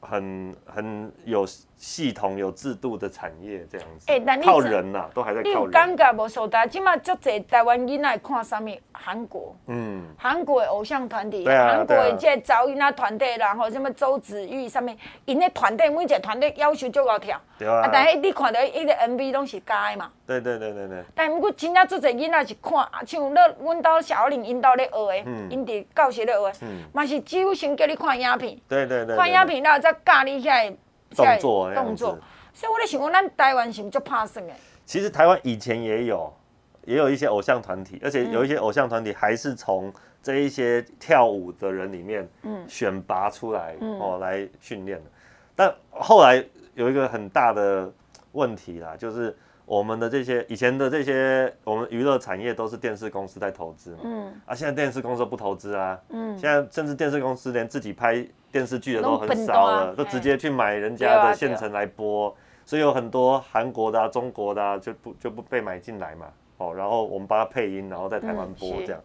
[0.00, 1.44] 很很有。
[1.76, 5.44] 系统有制度的产业这样子，欸、靠人呐、啊，都还在靠人。
[5.44, 6.26] 你有感觉无？
[6.28, 8.68] 所在，即马足侪台湾囡仔看啥物？
[8.92, 14.88] 韩国，嗯，韩国的偶像团体，韩、啊、国的这找囡仔团队，然后什么周子瑜啥物，
[15.26, 17.82] 因的团队每一个团队要求足高跳，对啊。
[17.82, 20.10] 啊但是你看到伊个 MV 拢是假的嘛？
[20.26, 21.04] 对对对对对。
[21.14, 30.74] 但不过真正足侪囡仔是看，像那阮兜小林因兜咧学的，因伫教室咧学的，嘛、嗯、是几乎先叫你看影片，对对对，看影片然后再教你遐。
[31.14, 32.18] 动作，动作，
[32.52, 34.54] 所以我在想，咱台湾是不是就怕生诶？
[34.84, 36.32] 其实台湾以前也有，
[36.84, 39.92] 也有一些偶像团体，而且有一些偶像团体还是从
[40.22, 42.28] 这一些跳舞的人里面
[42.68, 45.10] 选拔出来哦来训练的。
[45.54, 47.92] 但后来有一个很大的
[48.32, 58.24] 问题啦，就是我们的这些以前的这些我们娱乐产业都是电视公司在投资嘛，嗯，啊，现在电视公司不投资啊，嗯，现在甚至电视公司连自己拍
[58.56, 69.00] 电视剧的都很少了，都直接去买人家的现成来播，所以有很多韩国的啊、中国的啊就不就不被买进来嘛，哦，然后我们帮他配音，然后在台湾播这样，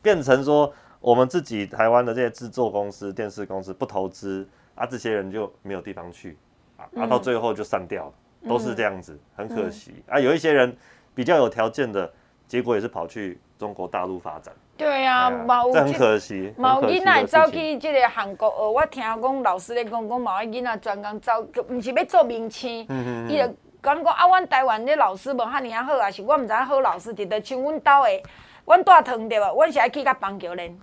[0.00, 4.48] 变成说我们自己台湾的这些制作公司、电视公司不投资。
[4.76, 6.38] 啊，这些人就没有地方去，
[6.78, 9.92] 啊，啊到最后就散掉了，嗯、都是这样子，很可惜。
[10.06, 10.74] 嗯、啊，有一些人
[11.14, 12.10] 比较有条件的，
[12.48, 14.54] 结果也是跑去中国大陆发展。
[14.80, 16.54] 对啊，啊这很可惜。
[16.56, 22.86] 某囡仔走去即个韩国学，我听讲老师咧讲，讲某个囡仔专工走，毋是要做明星，
[23.28, 23.44] 伊就
[23.82, 28.22] 讲讲啊，阮台湾咧老师无赫尔啊好，啊是我毋知影好老师，伫倒像阮兜的，
[28.64, 29.54] 阮大堂对无？
[29.54, 30.74] 阮是爱去甲棒球练。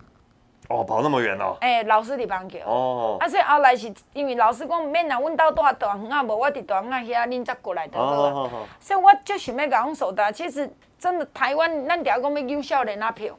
[0.70, 1.56] 哦，跑那么远哦！
[1.62, 2.60] 诶、欸，老师伫棒球。
[2.68, 3.18] 哦。
[3.20, 8.32] 啊，所以后来是因为老师讲免啦，阮兜住大园啊，无我伫大园啊遐，恁才过来就好啊。
[8.32, 13.34] 哦哦、所以我就想要甲阮说的，其实真的台湾，咱条讲要幼少年仔票，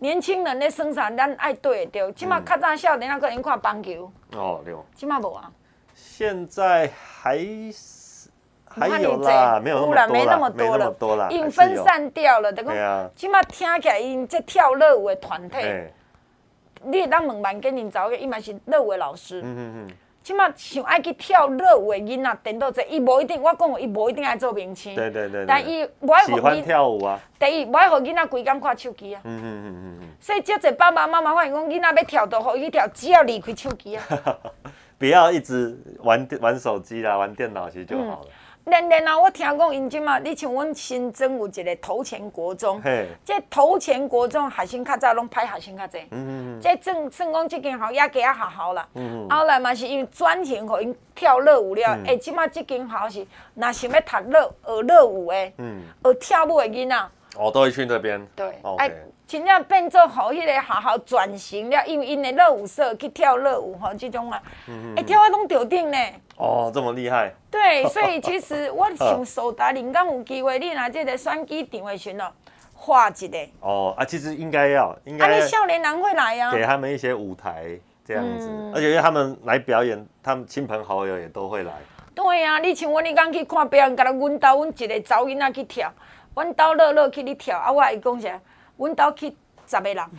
[0.00, 2.12] 年轻人咧生产，咱爱对得着。
[2.12, 4.10] 起码较早少年啊可能看棒球。
[4.32, 4.74] 哦，对。
[4.94, 5.50] 起码无啊。
[5.94, 7.38] 现在还
[7.70, 8.28] 是
[8.68, 12.52] 还有啦，没有那么没那么多了，多啦，因分散掉了。
[12.52, 13.08] 对啊。
[13.14, 15.58] 起码听起来因这跳热舞的团体。
[15.58, 15.92] 欸
[16.82, 19.42] 你会当问万建林找个，伊嘛是热舞的老师。
[19.42, 19.96] 嗯嗯嗯。
[20.22, 24.94] 起码想爱去跳热舞的囡仔，等到这伊无一定，我讲伊无一定爱做明星。
[24.94, 25.46] 对对对。
[25.46, 26.24] 但伊无爱。
[26.24, 27.18] 喜欢跳舞啊。
[27.38, 29.20] 第一，无爱互囡仔规工看手机啊。
[29.24, 30.08] 嗯嗯嗯嗯嗯。
[30.20, 34.04] 所以，即个爸爸妈妈发现讲囡仔要跳，都互伊跳，只要离开手机啊。
[34.98, 38.26] 不要一直玩玩手机啦，玩电脑其实就好了。
[38.66, 39.18] 练练啊！
[39.18, 42.80] 我听讲因即嘛，你像阮新增有一个头前国中，
[43.24, 45.98] 这头前国中学生较早拢歹学生较济。
[46.10, 48.86] 嗯嗯这正算讲即间学也加啊学校啦。
[48.94, 56.96] 嗯后来嘛是因为转型互因跳热舞了，哎，即嘛即间学校是若想要读热学热舞的，嗯，学跳舞的囡仔。
[57.36, 58.24] 哦，都会去那边。
[58.36, 58.52] 对。
[58.76, 58.90] 哎，
[59.30, 64.42] 真正变做好迄个学校转型了，因为因的热舞社去跳热舞吼，即种啊，
[64.96, 65.96] 哎，跳啊拢吊顶呢。
[66.36, 67.32] 哦，这么厉害！
[67.48, 72.32] 对，所以其实我想苏，达林敢有机会，你拿这个选举场的时哦，
[72.74, 73.38] 画一个。
[73.60, 75.26] 哦啊，其实应该要，应该。
[75.28, 76.50] 啊，你少年人会来啊。
[76.50, 81.72] 给他们一些舞台，这样子，而且因为他们来表演，他们亲朋好友也都会来。
[82.16, 85.92] 对啊，你像我，你刚去看表演，甲咱阮兜阮一个查某囡仔去跳，
[86.34, 88.40] 阮兜乐乐去你跳，啊，我还讲啥，
[88.80, 90.04] 阮兜去十个人。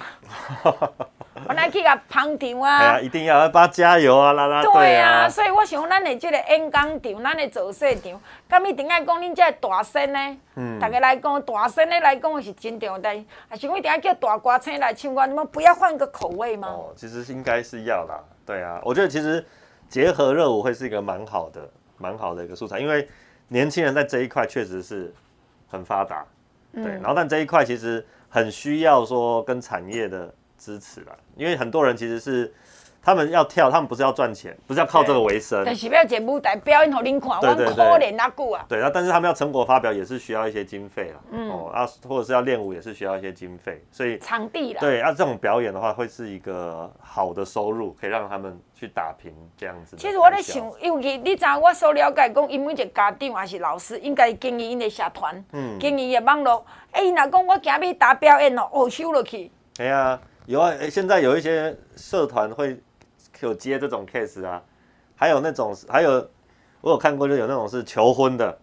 [1.48, 3.00] 我来去甲捧场啊！
[3.00, 4.76] 一定要要帮加油啊，啦啦队啊！
[4.76, 10.38] 对啊，所以我想咱的这个演讲场，咱的造势场，敢一定爱讲恁这大声呢？
[10.56, 16.68] 嗯，大家来讲大声的来讲是真重要，但还是讲一定要叫大歌星来唱歌，你们不要换个口味吗？
[16.68, 19.44] 哦，其实应该是要啦，对啊，我觉得其实
[19.90, 23.10] 结合热舞会是一个蛮好的、蛮好的一个素材，因为
[23.48, 25.12] 年轻人在这一块确实是
[25.68, 26.24] 很发达，
[26.72, 30.34] 对，嗯、然后但这一块其实很需要说跟产业的。
[30.64, 32.54] 支持啦，因为很多人其实是
[33.04, 35.64] 他们要跳，他们不是要赚钱，不是要靠这个为生。
[35.66, 38.64] 但是要节目带表演给您看，对对对，可怜那句啊。
[38.70, 44.80] 对，那但是他们要成果发表也是需要一些经费了，嗯，哦，啊，或者是要练舞也是需要一些经费，所以场地啦。
[44.80, 49.96] 对，啊，这种表演的话会是一个好的收入，可以让他们去打拼这样子。
[49.98, 56.64] 其实我在想，尤其你知我所了解，讲因为一个家长还是老师，应该经营因的社团，嗯，经营的网络。
[56.92, 59.52] 哎，那讲我今日打表演哦，哦，收落去。
[59.76, 60.22] 对啊。
[60.48, 62.76] 有啊，现在有一些社团会
[63.46, 64.62] 有接这种 case 啊，
[65.16, 66.12] 还有那种，还有
[66.82, 68.58] 我有看过，就有那种是求婚的，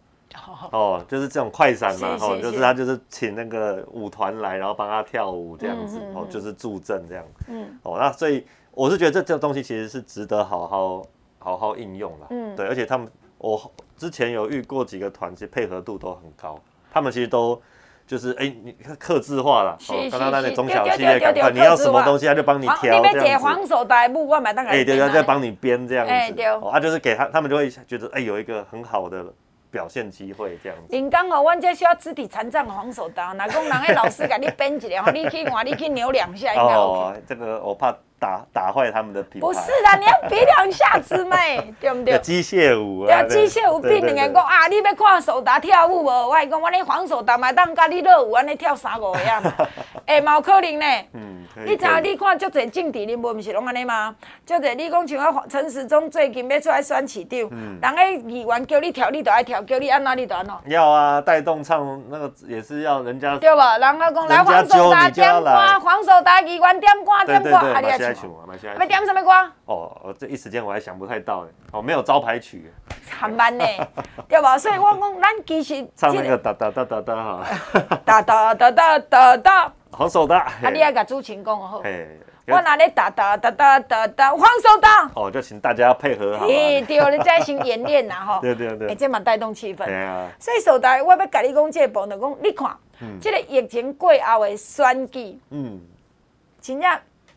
[0.71, 2.61] 哦，就是这种快闪嘛，哦，就是。
[2.61, 11.03] 他就是请那个舞团来，然后帮他跳舞这样子，哦，就是助阵这样，嗯，哦，那所以我是觉得这这个东西其实是值得好好
[11.39, 16.61] 好好应用了，嗯，对，而且他们我之前有遇过几个团，其实配合度都很高，
[16.91, 17.61] 他们其实都。
[18.09, 19.79] 就是哎，你客制化了，
[20.11, 23.21] 刚刚那里中小企业赶快，你要什么东西他就帮你挑这样子。
[23.21, 24.71] 你黄手带布，我买那个。
[24.71, 26.11] 哎，对对，再帮你编这样子。
[26.11, 26.47] 哎，对。
[26.47, 29.27] 啊，就是给他，他们就会觉得哎，有一个很好的
[29.71, 30.85] 表现机会这样子。
[30.89, 36.75] 林刚哦，我这需要肢体残障的黄手带，哪工人诶老师给你编一下， 你去换，你去扭两下应该 OK。
[36.75, 37.95] 哦，这个我怕。
[38.19, 39.47] 打打坏他们的品牌。
[39.47, 41.37] 不是的，你要比两下子嘛，
[41.81, 42.19] 对不对？
[42.19, 43.23] 机械舞啊。
[43.23, 46.09] 对，机械舞比人家讲啊，你要看手打跳舞无？
[46.09, 49.53] 我还讲我你黄手打嘛当甲你热舞安尼跳三五个样嘛。
[50.07, 50.87] 哎， 冇可能呢。
[51.15, 51.39] 嗯。
[51.67, 54.15] 你知影你看足侪政治人物毋是拢安尼吗？
[54.47, 60.57] 足侪你讲像啊陈时中最近要出来选市长，人家议员叫你跳，你都爱跳；叫你按哪，你都按哪。
[60.67, 63.37] 要啊，带动唱那个也是要人家。
[63.39, 63.77] 对吧？
[63.77, 65.51] 人家讲来黄手打点歌，
[65.83, 68.31] 黄手打议员点歌点歌，啊你想。
[68.47, 68.75] 买下来。
[68.75, 69.31] 要点什么歌？
[69.67, 71.51] 哦，这一时间我还想不太到呢。
[71.73, 72.73] 哦，没有招牌曲。
[73.21, 73.65] 很慢呢，
[74.29, 74.57] 对吧？
[74.59, 77.45] 所以我讲，咱其实唱那个哒哒哒哒哒哈。
[78.05, 79.73] 哒 哒哒哒哒哒。
[79.91, 80.39] 黄守达。
[80.39, 81.83] 啊，你要甲主持人讲好。
[82.51, 85.11] 我哪里哒哒哒哒哒哒，黄守达。
[85.15, 86.47] 哦，就请大家配合好。
[86.47, 88.39] 咦，对，你再先演练呐，哈。
[88.43, 88.89] 对对对。
[88.89, 89.85] 哎，这蛮带动气氛。
[89.85, 90.27] 对啊。
[90.39, 92.75] 所以守达，我要甲你讲这个部分，讲你看，
[93.21, 95.79] 这个疫情过后的选举，嗯，
[96.63, 96.91] 真正，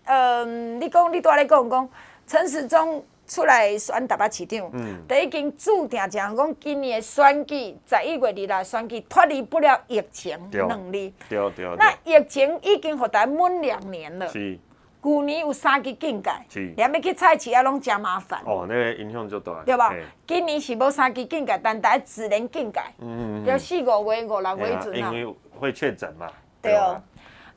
[0.05, 1.89] 嗯，你讲，你多来讲讲，
[2.27, 11.13] 陈时中出来选台北市长，嗯，就已经注定讲讲今年的选举，十一月二来选举脱离不了疫情能力。
[11.29, 11.65] 对对。
[11.77, 14.27] 那疫情已经互咱满两年了。
[14.27, 14.57] 是。
[15.03, 16.29] 旧年有三级警戒，
[16.75, 18.39] 连要去菜市啊，拢真麻烦。
[18.45, 19.51] 哦，那个影响就大。
[19.65, 19.91] 对吧？
[20.27, 22.79] 今年是无三级警戒，但大家自然警戒。
[22.99, 23.45] 嗯嗯。
[23.47, 25.11] 要四五月、五六月阵啊。
[25.11, 26.27] 因为会确诊嘛。
[26.61, 27.01] 对哦。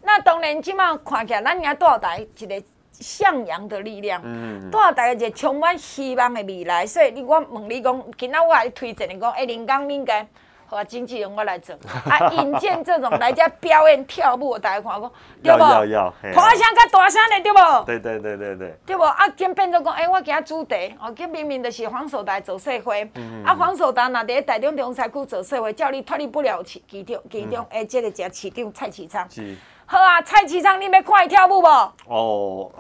[0.05, 2.63] 那当然，即马看起来，咱家大台一个
[2.93, 4.21] 向阳的力量。
[4.25, 4.71] 嗯嗯。
[4.71, 10.27] 大台一个充满希望的未来，所以你我问你讲，今仔我来推荐你讲，哎，林刚应该。
[10.67, 11.77] 好啊，经纪人我来做
[12.09, 12.19] 啊！
[12.33, 15.13] 引荐这种来 家表演跳舞，大家看讲，
[15.43, 15.61] 对不？
[15.61, 17.85] 要要要，大声较大声的，对不？
[17.85, 18.75] 对对对对对。
[18.87, 19.03] 对不？
[19.05, 23.03] 啊，今变做讲，哎，我今主题，哦，今明明就是黄守达做社会，
[23.45, 29.29] 啊，黄守达那伫台中中山区做社会，叫你脱离不了市其中其中，哎，这个叫市长蔡其昌。
[29.31, 29.55] 是。
[29.95, 31.69] 好啊，蔡其昌，你要看伊跳舞无？
[32.09, 32.73] 哦。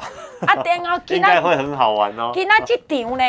[0.44, 2.33] 啊，然后 应该会很好玩哦。
[2.35, 3.24] 今仔这场呢，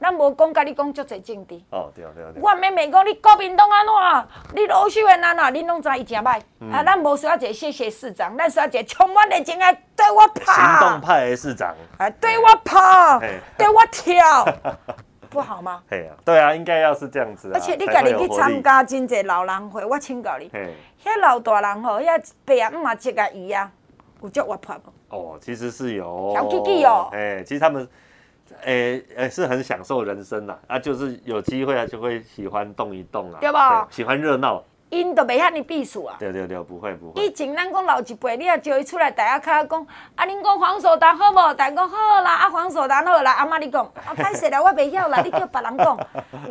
[0.00, 1.54] 咱无讲甲你讲足侪政治。
[1.70, 2.42] 哦，对对对。
[2.42, 6.40] 我妹妹讲你国民党安怎，你老秀燕安怎，你拢知伊正歹。
[6.72, 10.52] 啊，咱无需要一个谢谢市长，咱需要一个充满热情爱对我跑。
[10.52, 11.72] 行动派的市长。
[11.98, 13.20] 哎，对我跑，
[13.56, 14.44] 对我跳，
[15.30, 15.82] 不好吗？
[15.88, 17.50] 嘿啊，对啊，应该要是这样子。
[17.54, 20.50] 而且你家己去参加真侪老人会，我请教你。
[21.02, 23.70] 遐老大人吼，遐爸阿姆啊接个姨啊，
[24.22, 25.16] 有足活泼无？
[25.16, 26.32] 哦，其实是有。
[26.34, 27.08] 小弟弟哦。
[27.12, 27.88] 哎，其实他们，
[28.62, 33.86] 哎、欸、哎、欸，是很享受人生呐，啊，就是有机会啊，就会喜欢动一动啊，对吧？
[33.90, 34.62] 喜欢热闹。
[34.90, 36.16] 因都袂遐尼避暑啊。
[36.18, 37.24] 对对对，不会不会。
[37.24, 41.54] 以前咱讲老一辈，你也叫伊出来大家卡讲，啊，恁讲黄守达好无？
[41.54, 45.98] 大家讲好啦，啊，黄守达好啦，阿妈你讲，啊，歹势啦，我袂晓啦， 你叫别人讲，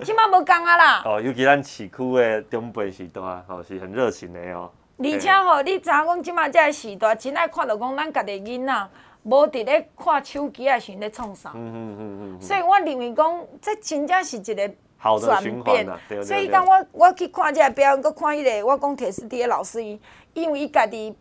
[0.03, 1.01] 即马无共啊啦。
[1.05, 4.71] 哦，尤其咱市区的长辈时代，吼，是很热情的哦。
[4.97, 8.87] 而且吼，你知影讲即马这个时代，真爱看到讲咱家己囡仔
[9.23, 11.51] 无伫咧看手机啊，是咧创啥？
[11.53, 12.41] 嗯嗯嗯嗯。
[12.41, 14.71] 所以我认为讲，这真正是一个
[15.19, 15.87] 转变。
[16.23, 19.99] 所以当我我去看这个表演，搁看迄个我讲铁丝地的老师伊，
[20.33, 21.15] 因为伊家己，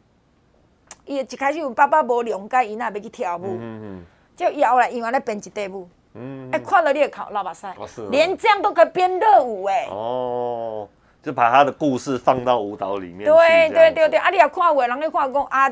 [1.05, 3.45] 伊一开始有爸爸无谅解，伊若要去跳舞。
[3.47, 4.05] 嗯嗯。
[4.37, 5.89] 就以后来，因为咧编一块舞。
[6.15, 6.51] 嗯。
[6.53, 8.09] 哎，看了你会哭流目屎。
[8.11, 9.87] 连这样都可以编热舞哎。
[9.91, 10.89] 哦。
[11.23, 13.25] 就把他的故事放到舞蹈里面。
[13.25, 15.69] 对对对对，啊，你也看话，人咧看讲啊，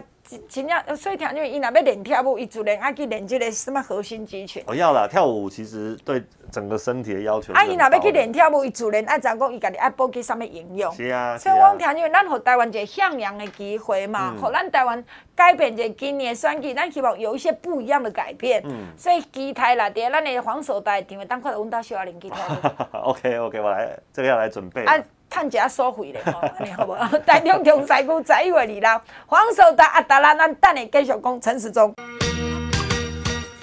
[0.49, 4.63] 真正所以听，因为伊若要练跳舞，伊自然爱去练这个什么核心肌群。
[4.67, 7.53] 我要啦，跳舞其实对整个身体的要求。
[7.53, 10.93] 啊，伊若要去练跳舞，伊自然爱知讲伊家己爱补给什么营养。
[10.93, 11.39] 是啊。
[11.39, 15.03] 所以我听，因为咱互台湾一个向阳的机会嘛，互咱台湾
[15.37, 18.61] 改变一个今年的选举，咱希望有一些不一样的改变。
[18.65, 18.89] 嗯。
[18.99, 22.97] 所以期待啦，第咱的黄守达场会当快来阮兜小阿玲去跳舞。
[23.11, 24.85] OK OK，我来，这个要来准备。
[24.85, 25.01] 啊。
[25.29, 26.95] 趁一下收回咧，吼， 安尼好无？
[27.27, 28.67] 台中中西区十一月二
[28.99, 31.95] 日，黄守达阿，达啦咱等下继续讲陈时中。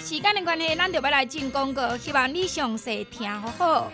[0.00, 3.90] 时间的关系，咱就要来进广告，希望你详细听好好。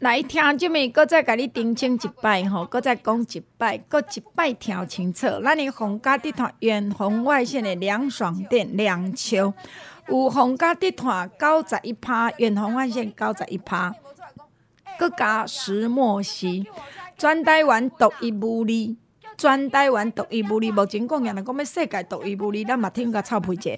[0.00, 5.26] 来听这么，搁再甲你澄清一摆吼，搁再讲一摆，搁一摆听清楚。
[5.42, 9.54] 咱的皇家集团远红外线的凉爽电凉秋，
[10.08, 13.94] 有皇家集团九十一趴，远红外线九十一趴，
[14.98, 16.66] 搁加石墨烯。
[17.18, 18.96] 全台湾独一无二，
[19.38, 20.70] 全台湾独一无二。
[20.70, 23.70] 目前讲，若讲要世界独一无二，咱嘛听个臭屁者。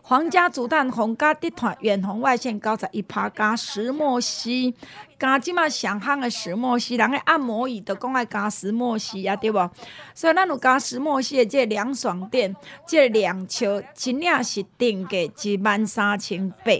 [0.00, 4.74] 皇家竹炭、皇家地毯、远红外线九十一趴加石墨烯，
[5.18, 9.70] 加即马上夯的石墨烯，人个按摩椅都讲爱加石墨烯啊，对无？
[10.14, 12.56] 所以咱有加石墨烯的这凉爽垫，
[12.86, 16.72] 这两球真领是定价一万三千八，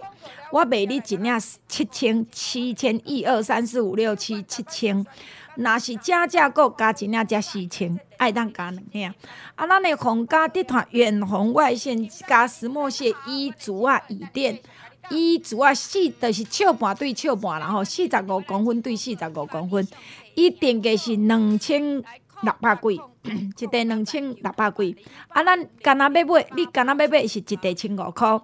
[0.50, 5.04] 我卖你真领七千七千一二三四五六七七千。
[5.56, 9.12] 若是加价购加一领加四千，爱当加两领。
[9.54, 14.60] 啊，咱的皇家地毯远红外线加石墨烯椅足啊椅垫，
[15.10, 19.86] 伊足啊四就是笑盘对笑盘然后，四十五公分对四十五公分，
[20.34, 21.82] 伊定价是两千
[22.42, 23.00] 六百几，
[23.58, 24.96] 一块两千六百几。
[25.28, 28.40] 啊，咱干那要买，你干那要买是一块千五块，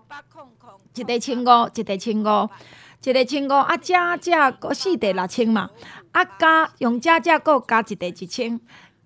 [0.94, 2.48] 一块千五，一块千五。
[3.04, 5.68] 一个千五啊，加价个四块六千嘛，
[6.12, 8.60] 啊加用加价个加一个一千，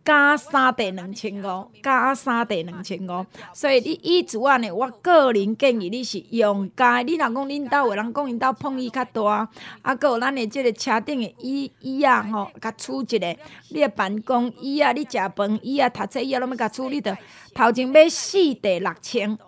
[0.04, 3.24] 加三地两千五，加三地两千五。
[3.54, 6.98] 所以你椅子啊呢，我个人建议你是用加。
[6.98, 9.48] 你若讲恁兜有人讲因兜碰椅较大，
[9.80, 13.36] 啊，阁有咱的即个车顶的椅椅啊吼，甲厝一个。
[13.70, 17.16] 你的办公椅啊，你食饭椅啊，读册椅啊，拢要甲处理的。
[17.54, 19.38] 头前买四地六千，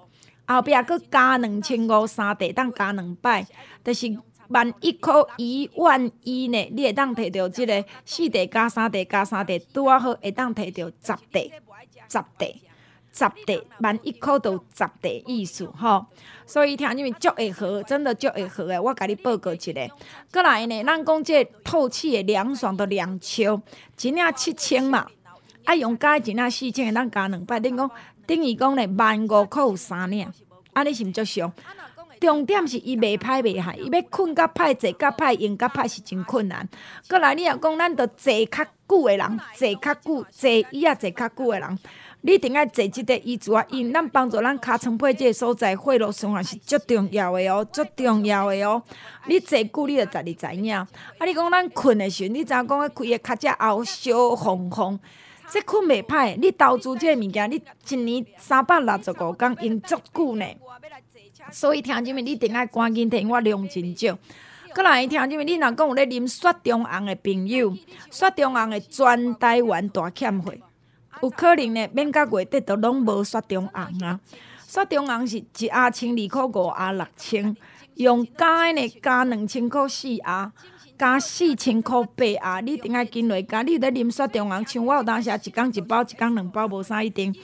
[0.46, 3.46] 后壁阁加两千五，三地当加两百，
[3.84, 4.18] 就是。
[4.48, 6.70] 万一箍一万一呢？
[6.72, 11.52] 你会当摕到即个四地加三地加三地，拄啊好会当摕到十地，
[12.08, 12.62] 十地，
[13.12, 16.06] 十地，万一箍都十地意思吼。
[16.46, 18.80] 所以听你们足会好，真的足会好诶。
[18.80, 19.72] 我甲你报告一下。
[20.32, 23.60] 过来呢，咱讲这透气诶凉爽的凉秋，
[24.00, 25.06] 一领七千嘛，
[25.64, 27.90] 啊用加一领四千，咱加两百，等于讲
[28.26, 30.26] 等于讲呢万五箍有三领，
[30.72, 31.52] 啊你是毋足俗？
[32.20, 36.68] 重点是伊袂歹袂害，伊要困较歹，坐较歹，用较歹是真困难。
[37.08, 41.78] 过来，你若讲咱着坐较久诶人，坐较久，坐椅仔坐较久诶人，
[42.22, 48.82] 你一定爱坐即个椅子啊，因咱帮助咱尻川配即个所在血路循环是足重要诶哦，足重要诶哦。
[49.26, 50.74] 你坐久，你着家己知影。
[50.74, 50.86] 啊，
[51.24, 54.98] 你讲咱困诶时阵，你知影讲开个脚只后烧红红，
[55.48, 56.36] 即困袂歹。
[56.38, 60.44] 你投资即个物件，你一年三百六十五工用足久呢。
[61.50, 64.16] 所以听即面，你顶爱赶紧听我量真少。
[64.74, 67.74] 过来听即面，你若讲有咧啉雪中红的朋友，
[68.10, 70.52] 雪中红的全台湾大欠货，
[71.22, 74.20] 有可能呢免到月底都拢无雪中红啊。
[74.66, 77.56] 雪中红是一盒千二块，五盒六千，
[77.94, 80.52] 用加的呢加两千块四盒，
[80.98, 82.60] 加四千块八盒。
[82.60, 87.34] 你一定爱紧来加，你咧啉雪中红，像我有当时一工一包，一工两包，无啥一定。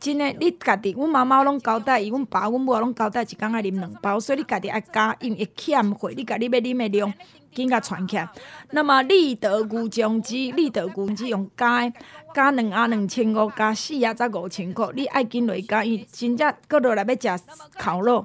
[0.00, 7.12] 真诶，你家己，阮妈妈拢交代伊，阮爸、阮母拢交代，一工爱啉两包，所以你家己爱加，因为欠货，你家己要啉诶量，
[7.52, 8.28] 紧甲传起来。
[8.70, 11.92] 那么立德牛酱汁，立德牛汁用加，
[12.32, 17.42] 加两盒两千五，加四盒才五千块，你爱紧落加，伊真正阁落来要食
[17.76, 18.24] 烤肉，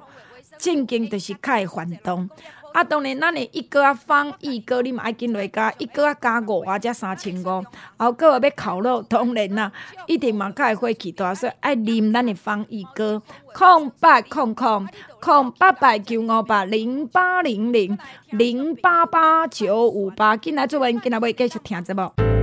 [0.58, 2.30] 正经就是较会反动。
[2.74, 7.64] 啊，当然，咱的一个啊放一哥，你嘛爱紧落加，一个啊加五啊才三千五，
[7.96, 9.70] 后个要烤肉，当然啦，
[10.08, 13.22] 一定嘛较会火气大，说爱啉咱的放一哥，
[13.54, 14.88] 空八空空
[15.20, 17.96] 空八百九五八零八零零
[18.30, 22.33] 零八八九五八，进来做文，进来要继续听节目。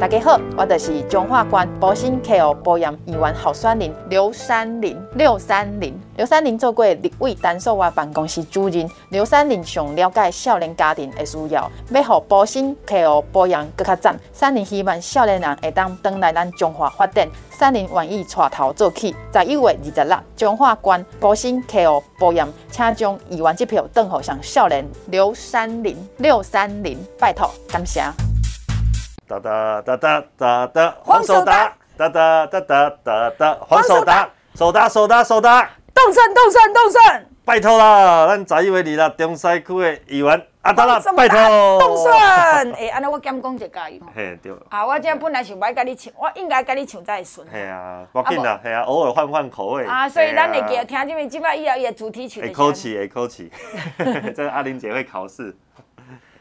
[0.00, 4.96] 大家好，我就是彰化县保险客户保养议员候选人刘三林。
[5.16, 8.88] 刘三林，刘三林做过立委单数外办公室主任。
[9.08, 14.16] 刘三林想了解少年家庭的需要，要让保险客户保养更加赞。
[14.32, 17.28] 三林希望少年人会当转来咱彰化发展。
[17.50, 25.96] 三林愿意带头做起，在一月二十六，彰化县保险客户保养，请将议员支票转给上少年刘三林。
[26.18, 28.00] 刘三林，拜托，感谢。
[29.28, 53.50] 哒哒哒哒哒哒，黄守达，哒哒哒哒哒哒，黄守达，守达守达守达，动身动身动身，拜托啦，咱十一月二啦，中西区的议员阿达啦，拜托，动身， 哎，安尼我减讲一个伊吼，嘿对，啊，我今本来想买甲你唱，我应该甲你唱才会顺，系啊，不紧啦，系啊，偶尔换换口味，啊，所以咱会记得听，因为即摆以后伊的主题曲，会考试会考试，
[54.34, 55.54] 这个阿玲姐会考试。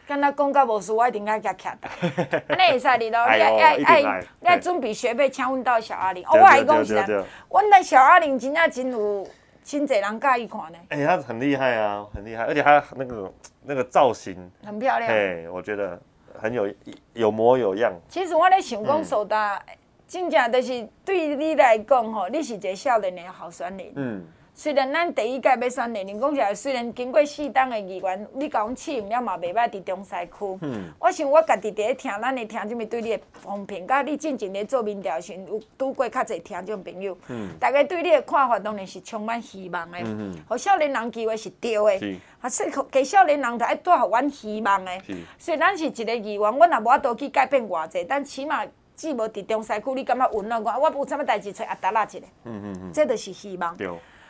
[0.08, 2.44] 跟他讲到无事，我一定爱甲徛的。
[2.48, 6.24] 安尼会使哩咯，你爱爱爱，你爱准备学费，请阮到小阿玲。
[6.32, 9.28] 我还讲是，阮的小阿玲真正真有
[9.64, 10.78] 真侪人介意看呢。
[10.90, 13.34] 哎，他很厉害啊，很厉害，而且他那个
[13.64, 15.12] 那个造型很漂亮。
[15.12, 16.00] 哎，我觉得
[16.40, 16.74] 很有
[17.12, 17.92] 有模有样。
[18.08, 19.62] 其实我咧想讲，手达
[20.08, 23.92] 真正就是对你来讲吼，你是一个少年的候选人。
[23.98, 24.26] 嗯。
[24.60, 30.58] 虽然咱第一届要选连任，讲起来虽然经过适当的议员，你甲阮试用了嘛，袂歹伫中西区。
[30.62, 30.92] 嗯。
[31.00, 37.16] 我想我家己伫咧听，咱的听这么对你的风评，甲你进前咧做民调时，有拄过较侪听众朋友。
[37.28, 37.50] 嗯。
[37.60, 40.00] 大家对你的看法当然是充满希望的。
[40.00, 40.36] 嗯嗯。
[40.50, 42.00] 互少年人机会是对的。
[42.00, 42.18] 是。
[42.42, 44.92] 啊，说给少年人，就爱带互阮希望的。
[45.02, 45.16] 是。
[45.38, 52.26] 虽然是一个议员，阮也无法度去改变偌济，但起码只无伫中西区，你感觉稳了我，我有啥物代志找阿达拉一个。
[52.46, 52.92] 嗯嗯嗯。
[52.92, 53.78] 这就是希望。
[53.78, 53.88] 对。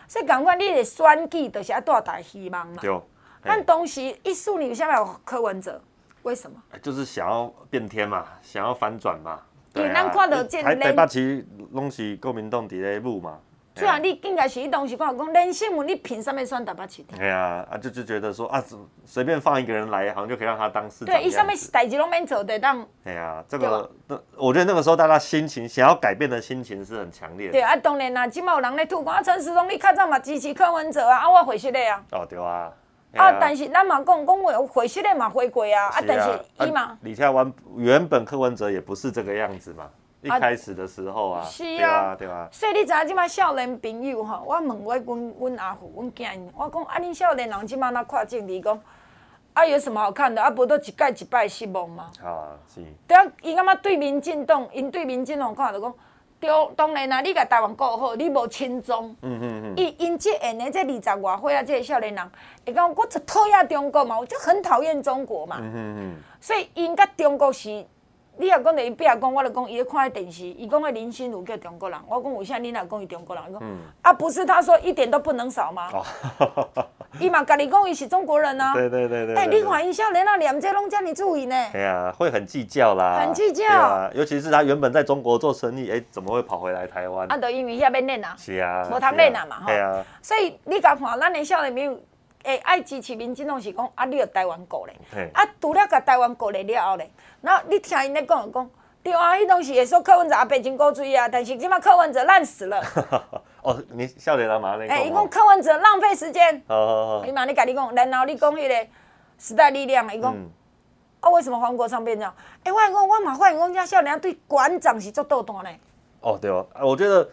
[0.07, 2.81] 所以，感觉你的选举就是要带大希望嘛。
[2.81, 2.99] 对。
[3.43, 5.81] 但当时一四年下面有柯文哲，
[6.23, 6.57] 为什么？
[6.81, 9.39] 就是想要变天嘛，想要反转嘛。
[9.73, 9.93] 对啊。
[9.93, 13.39] 咱看到这台台北市拢是国民党伫咧舞嘛。
[13.77, 17.03] 虽然你应该是当时讲讲连胜文，你凭什么选台北市？
[17.03, 18.63] 对啊，啊就就觉得说啊，
[19.05, 21.15] 随便放一个人来，好像就可以让他当市长。
[21.15, 22.85] 对，伊什么代志拢免做对当。
[23.03, 27.51] 对啊，这个那我觉得那个时候大家心情想要改变的心情是很强烈的。
[27.51, 32.03] 对啊，当然啦，今嘛有人咧吐讲啊，陈时中你较早嘛支持柯文哲啊，啊我回去的啊。
[32.11, 32.73] 哦对啊。
[33.15, 36.97] 啊，但是咱嘛讲讲话回去的嘛回归啊，啊但是伊嘛。
[37.01, 39.89] 李跳完原本柯文哲也不是这个样子嘛。
[40.21, 42.49] 一开始的时候啊，是啊，对啊。
[42.51, 48.81] 所以你知影即摆少年朋友吼，我问我阮阮阿父、阮囝因，我讲啊，恁少年人即摆那看政治讲，
[49.53, 50.41] 啊有什么好看的？
[50.41, 52.09] 啊，不都一届一摆失望吗？
[52.23, 52.81] 啊，是。
[53.07, 55.93] 对啊，伊感觉对民进党，因对民进党看着讲，
[56.39, 59.15] 对，当然啦，你甲台湾顾好，你无亲中。
[59.21, 59.73] 嗯嗯嗯。
[59.77, 62.31] 伊因即下呢，这二十外岁啊，这个少年人，
[62.65, 65.57] 会讲我就讨厌中国嘛，我就很讨厌中国嘛。
[65.61, 66.15] 嗯嗯嗯。
[66.41, 67.85] 所以因甲中国是。
[68.39, 73.43] 你若讲着伊壁讲，我著讲伊咧看迄电视，伊讲迄林心如叫中国人，我讲为啥你若讲伊中国人？
[73.49, 75.89] 伊讲、嗯、啊，不是他说一点都不能少吗？
[77.19, 78.73] 伊嘛家己讲伊是中国人啊。
[78.75, 79.35] 对对对对。
[79.35, 81.55] 哎、欸，你看伊少年啊，连这拢遮尔注意呢。
[81.71, 83.19] 对啊，会很计较啦。
[83.21, 83.65] 很计较。
[83.65, 87.27] 啊，尤其是他原本在中国做生意，哎、欸，怎么会跑回来台湾？
[87.31, 88.35] 啊，就因为遐要练啊。
[88.37, 88.87] 是啊。
[88.91, 89.67] 无通练啊嘛，吼。
[89.67, 90.03] 对啊。
[90.21, 91.99] 所以你甲看，咱的少年朋友，
[92.47, 94.93] 会爱支持民进党是讲啊，你着台湾过来。
[95.13, 95.29] 嘿。
[95.33, 98.69] 啊，除了甲台湾过咧了后咧，然后你听因咧讲讲。
[99.03, 102.81] 对啊，迄东西会说柯文哲阿北真古锥啊，但是即马柯文哲烂死了。
[103.63, 104.93] 哦，你少年人嘛那个。
[104.93, 106.55] 哎，伊讲柯文哲浪费时间。
[106.67, 107.25] 哦哦哦。
[107.25, 108.87] 伊嘛你家己讲，然后你讲迄个
[109.37, 110.35] 时代力量，伊讲，
[111.21, 112.35] 啊为什么黄国昌变这样？
[112.63, 115.79] 哎，我讲我嘛发现讲这少年对馆长是做斗单咧。
[116.19, 117.29] 哦对哦，我觉得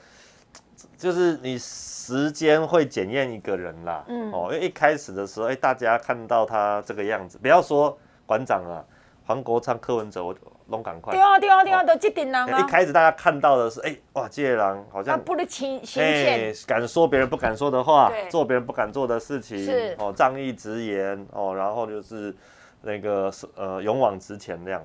[1.05, 4.05] 就是你时间会检验一个人啦。
[4.09, 4.33] 嗯。
[4.33, 7.97] 哦，因为一开始的时候，哎，大家看到他这个样子，不要说
[8.27, 8.83] 馆长啊，
[9.27, 10.35] 黄国昌、柯文哲，我。
[10.69, 11.13] 拢赶快！
[11.13, 12.59] 对啊对啊对啊，都这点人啊！
[12.59, 19.59] 一开始大家看到的是，哎，哇，这些人好像不能轻轻显，敢说别人不敢说的话，做别人不敢做的事情，
[19.99, 22.35] 哦，仗义直言，哦，然后就是
[22.81, 24.83] 那个呃勇往直前这样，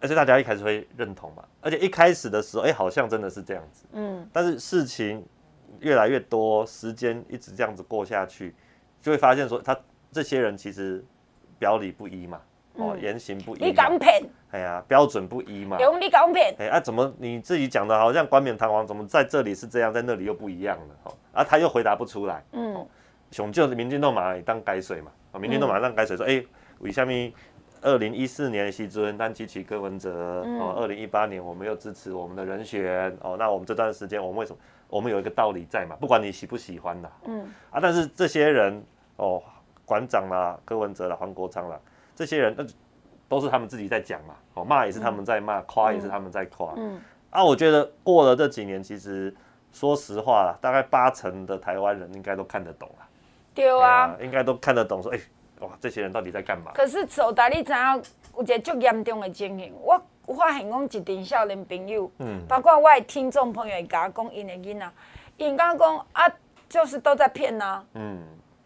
[0.00, 5.24] 而且大家一开始会认同嘛，而且一开始的时候，哎，好像真的是这样子，嗯，但是事情
[5.84, 8.52] 越来越多，时间一直这样子过下去，
[9.00, 9.78] 就会发现说，他
[10.10, 11.04] 这些人其实
[11.58, 12.40] 表里不一嘛。
[12.76, 13.64] 哦，言行不一。
[13.64, 14.20] 你敢骗？
[14.50, 15.78] 哎呀，标准不一嘛。
[15.78, 16.52] 用你敢骗？
[16.58, 20.94] 哎啊，怎么你自己讲的好像冠冕堂皇，怎么在这里是这样，在那里又不一样了？
[21.04, 22.42] 哦，啊，他又回答不出来。
[22.50, 22.84] 嗯。
[23.30, 26.46] 熊就是民进党马上当改水嘛，啊，民进党马上改水说，哎、欸，
[26.80, 27.12] 为什么
[27.82, 34.58] 二零一四年时阵单支持柯文哲，哦，二零一八年我们又支持我们的人选，哦，那我们这段时间我们为什么？
[34.94, 37.10] 我们有一个道理在嘛，不管你喜不喜欢啦。
[37.24, 37.52] 嗯。
[37.72, 38.80] 啊，但是这些人，
[39.16, 39.42] 哦，
[39.84, 41.76] 馆长啦，柯文哲啦，黄国昌啦。
[42.14, 42.64] 这些人那
[43.28, 46.74] 都是他们自己在讲嘛，哦，骂也是他们在骂，夸、嗯、也是他们在夸。
[46.76, 49.34] 嗯，啊，我觉得过了这几年，其实
[49.72, 53.04] 说实话啦，大概八成的台湾人应该都看得懂了。
[53.52, 55.18] 对啊，应该都看得懂，说，哎，
[55.58, 56.70] 哇，这些人到底在干嘛？
[56.72, 57.78] 可是手达你知影
[58.36, 64.90] 有一个最严重的情形，我我发现讲一群少年朋友，嗯，包括我的听众朋友会甲我讲因的囡仔，
[65.36, 66.24] 因刚讲啊，
[66.68, 68.22] 就是都在骗呐，嗯，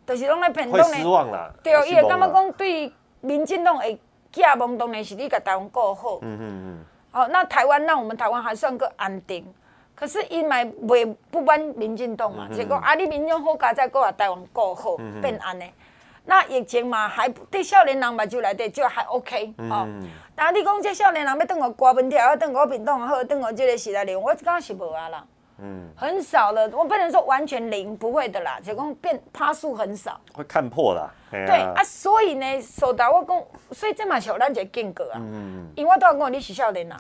[0.07, 1.51] 就是拢在骗，会失望啦。
[1.63, 2.93] 对，伊会感觉讲对。
[3.21, 4.01] 民进党会
[4.31, 6.21] 寄望，当然是你甲台湾过好。
[6.23, 6.85] 嗯嗯嗯。
[7.11, 9.45] 好，那台湾，那我们台湾还算个安定。
[9.93, 10.57] 可是因嘛
[10.87, 15.65] 袂不满民进党嘛，结果啊，你民众好加再过啊台湾过好，变安尼。
[16.29, 19.55] 那疫情嘛，还对少年人嘛就来对就还 OK。
[19.71, 19.89] 哦。
[20.35, 25.25] 但你讲这少年人要等我刮门条，要等我变动好，等我这个时代里，我感觉是无啊啦。
[25.61, 31.11] 嗯，很少了，我不能说完全零，不会的啦，只讲变趴数很少，会看破啦。
[31.31, 35.17] 对啊，所以呢，说到我讲，所以这嘛是咱一个间隔啊。
[35.17, 36.97] 嗯嗯，因为我都要讲你是少年啦，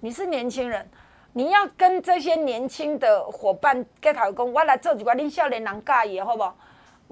[0.00, 0.88] 你是年轻人，
[1.34, 6.56] 你要跟这些年轻的伙伴跟他讲，我来做一寡恁少年人介意的好不好？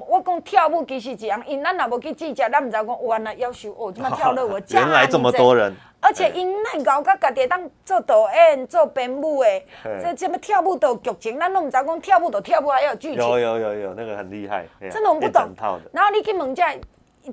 [0.06, 5.74] 我讲跳舞其实一样，因咱若无去记者，咱毋知讲原来要求哦，这么跳舞，原来这么多人。
[6.00, 9.62] 而且因那搞个家己当做导演、做编舞的，
[10.00, 13.16] 这什么跳舞都有剧情，咱拢毋知讲跳舞都跳舞还要有剧情。
[13.16, 14.64] 有有有有，那个很厉害。
[14.80, 15.48] 真的我们不懂。
[15.92, 16.62] 然后你去问这，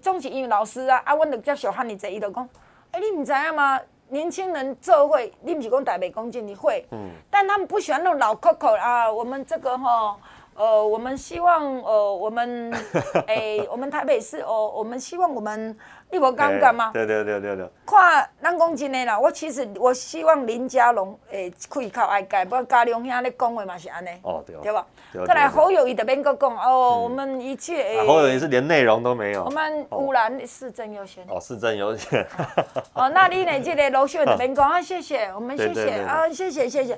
[0.02, 2.50] 总是因为老师啊，啊，阮就接小汉尼济伊就讲，
[2.92, 3.80] 哎，你毋知影吗？
[4.10, 10.18] 年轻人做会，你毋是讲台北公进你会，嗯，但他们不喜欢那种老 Coco 啊，我们这个哈。
[10.56, 12.72] 呃，我们希望，呃，我们，
[13.28, 15.78] 哎，我们台北市，哦，我们希望我们，
[16.10, 16.92] 你无感觉吗？
[16.94, 17.70] 对对对对对。
[17.86, 24.10] 看，咱讲真的啦，我其实我希望林佳龙，哎，可以靠爱改，不过嘉良兄咧讲话嘛是安尼。
[24.24, 24.56] 哦，对。
[24.64, 24.88] 对吧？
[25.28, 28.02] 再来侯友谊这边搁讲，哦，我们一切。
[28.04, 29.44] 侯友谊是连内容都没有。
[29.44, 31.26] 我们污染市政优先。
[31.28, 32.26] 哦，市政优先。
[32.94, 33.60] 哦，那你呢？
[33.62, 36.98] 这个卢秀这边讲啊，谢谢，我们谢谢啊，谢谢谢谢。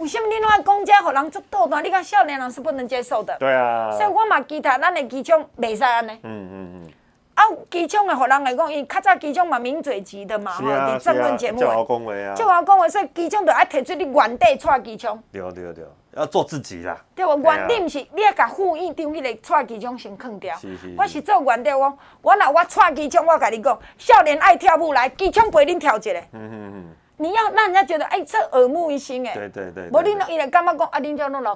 [0.00, 1.84] 为什么你那公家互人做倒单？
[1.84, 3.36] 你看少年人是不能接受的。
[3.38, 3.90] 对啊。
[3.92, 6.10] 所以我嘛期待咱的机枪袂使安尼。
[6.22, 6.90] 嗯嗯嗯。
[7.34, 11.60] 啊，机枪的互人来讲，伊较早机枪嘛名嘴级的嘛，吼，伫争论节目。
[11.60, 12.34] 就好讲话啊。
[12.34, 15.22] 就好恭维，所以机枪就爱提出你原地踹机枪。
[15.30, 15.84] 对对对，
[16.16, 16.96] 要做自己啦。
[17.14, 20.56] 对，原地毋是你要甲副院长迄个踹机枪先囥掉。
[20.56, 20.94] 是是。
[20.96, 26.10] 我是做原地，我我若我踹机枪，我甲你讲，少年爱跳舞来，机枪陪恁跳一下。
[26.32, 26.96] 嗯嗯嗯。
[27.20, 30.98] 你要让人家觉得，哎、欸，这耳目一新，哎，对对对，對，无你伊来干嘛讲啊？
[31.42, 31.54] 老。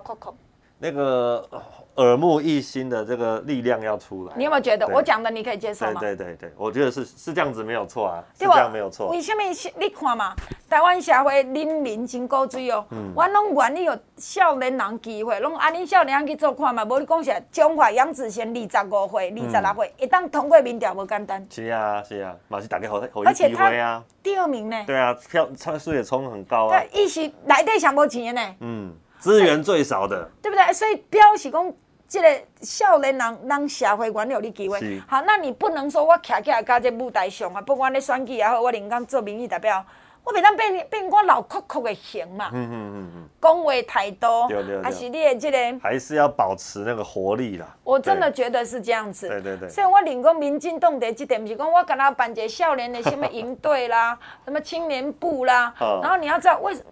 [0.78, 1.48] 那个
[1.96, 6.00] 耳目一新的这个力量要出来，你有没有觉得我讲的你可以接受吗？
[6.00, 9.08] 对对对对，我觉得是是这样子没有错啊，是这样没有错。
[9.10, 9.42] 为什么
[9.78, 10.34] 你看嘛，
[10.68, 12.84] 台湾社会人民真古锥哦，
[13.14, 16.84] 我拢愿意有少年人机会，拢安尼少年人去做看嘛。
[16.84, 21.46] 无你讲实在，中华杨子贤二十五岁、二十六岁，一旦通过民调无简单。
[21.48, 24.02] 是啊是啊，嘛是大家好好机会啊。
[24.20, 24.82] 第二名呢？
[24.84, 26.76] 对啊，票票数也冲很高啊。
[26.76, 28.54] 对，伊是内底上无钱的呢。
[28.58, 28.92] 嗯。
[29.20, 30.70] 资源最少的，对不对？
[30.74, 31.72] 所以表示讲，
[32.08, 35.00] 这个少年人让社会原有的机会。
[35.08, 39.84] 好，那你不能说我徛起来在这舞台上啊，不管你选举也好，我连讲做民意代表，
[40.22, 42.50] 我袂当变变我老酷酷的型嘛。
[42.52, 43.28] 嗯嗯嗯嗯。
[43.40, 44.48] 讲话太多，
[44.82, 47.66] 还是你的这个，还是要保持那个活力啦。
[47.82, 49.28] 我真的觉得是这样子。
[49.28, 49.68] 对对对。
[49.68, 56.86] 所以我连讲民进党的这点，不是讲我跟他办一个少年的什么营队啦， 什么青年部啦，然后你要知道为什么。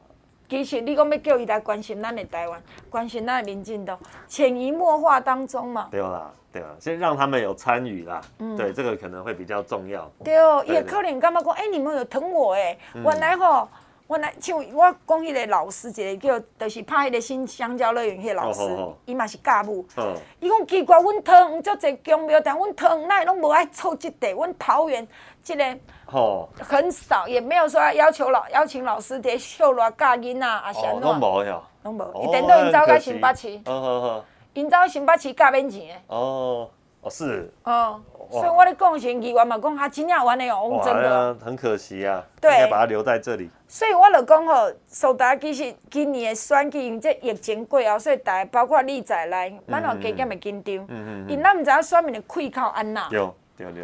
[0.53, 3.99] 其实你讲要叫伊来关心咱的台湾，关心咱的民进党，
[4.29, 5.89] 潜移默化当中嘛。
[5.91, 8.21] 对啦，对啦，先让他们有参与啦。
[8.39, 10.07] 嗯，对，这个可能会比较重要。
[10.23, 12.77] 对哦，也可能感觉讲，哎，你们有疼我哎。
[12.95, 13.67] 原来吼，
[14.09, 18.61] 原来像我讲迄个老师，一个叫，就是拍迄个新香蕉乐园迄个老师，
[19.07, 19.83] 伊嘛是教务。
[19.97, 20.15] 嗯。
[20.39, 24.31] 伊讲奇怪，阮桃园足侪宫庙，但阮桃园哪会拢无爱凑这个？
[24.33, 25.09] 阮桃园
[25.43, 25.65] 这个。
[26.13, 35.95] 哦，很少，也没有说要求老邀请老师在秀罗教囡仔啊，啥拢无哟，拢无，一点都营造个新北市，好好好，营造新北市教免钱的。
[36.15, 36.69] 哦，
[37.01, 37.51] 哦是。
[37.65, 37.99] 哦，
[38.31, 41.35] 所以我咧讲，前议员嘛讲，他真正完的哦，真的。
[41.43, 43.51] 很可惜啊，对，应该把他留在这里。
[43.67, 50.77] 所以我就讲吼，苏达其实今年的选举，因这疫情过后，所以大家包括你在内，蛮好加减的紧张。
[50.89, 51.27] 嗯嗯。
[51.29, 53.09] 因咱唔知影选民的气口安那。
[53.11, 53.35] 有。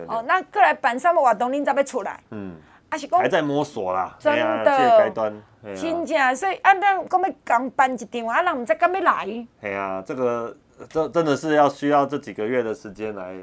[0.08, 2.20] 哦，那过来办什么活动，恁才要出来？
[2.30, 2.56] 嗯，
[2.90, 5.42] 还是讲还在摸索啦，真的，阶段
[5.74, 9.26] 真正，所以啊咱讲要刚办一场，啊，人唔知敢要来。
[9.26, 10.56] 系啊，这个
[10.88, 13.34] 这真的是要需要这几个月的时间来。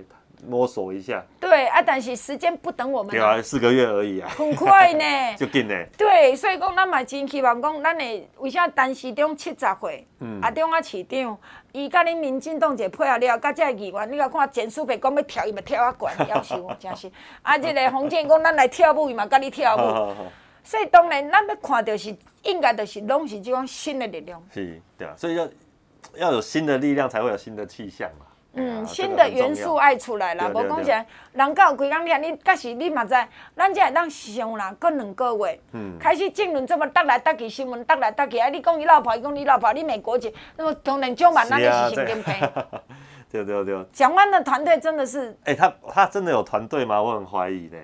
[0.48, 5.04] 摸索一下，对啊，但是时间不等我们，对啊，四个月而已啊，很快呢，
[5.38, 5.76] 就紧呢。
[5.98, 11.38] 对，所以讲咱嘛真希望讲，咱的为啥陈时中七十岁，嗯，啊，中啊市长，
[11.72, 17.12] 伊甲恁民进党者配合了，甲这议员，你甲看简舒培讲要跳，伊嘛跳啊悬，夭寿哦，真是。
[17.42, 20.16] 啊，这个洪建讲咱来跳舞，伊嘛甲你跳舞。
[20.64, 24.42] 所以当然，咱要看到是应该就是拢是这种新的力量。
[24.52, 25.48] 是，对啊，所以要
[26.18, 28.25] 要有新的力量，才会有新的气象嘛。
[28.58, 33.14] 嗯，新的元素爱出来了，无讲起来，人到规工天，你但是你嘛知，
[33.54, 42.34] 咱这当想啦，过两个月，嗯，开始争论这么搭来搭去，新闻搭来搭去，啊，你讲你老婆，伊讲你老婆，你美国籍，那么当然就嘛那个是神经病。
[43.30, 43.86] 对对对。
[43.92, 47.02] 蒋万的团队真的是，哎、欸，他他真的有团队吗？
[47.02, 47.78] 我很怀疑呢。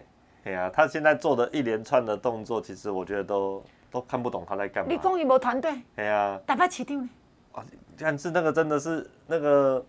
[0.45, 3.61] 哎呀，他现在做的一连串的动作，其实我觉得都
[3.91, 4.89] 都看不懂他在干嘛。
[4.89, 5.69] 你讲伊无团队？
[5.97, 7.09] 哎呀，打发市长呢？
[7.51, 7.61] 啊，
[7.99, 9.85] 但是那个真的是那个。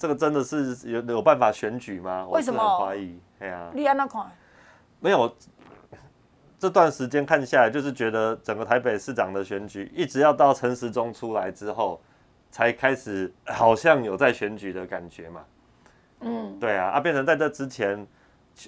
[0.00, 2.26] 这个真的是有有办法选举吗？
[2.30, 2.78] 为什么？
[2.78, 3.20] 怀疑。
[3.40, 4.24] 哎呀，你安那看？
[4.98, 5.30] 没有，
[6.58, 12.00] 这段时间看下来，就是觉得整个台北市长的选举，一直要到陈时中出来之后，
[12.50, 15.44] 才开始好像有在选举的感觉嘛。
[16.20, 18.06] 嗯，对啊，啊，变成在这之前，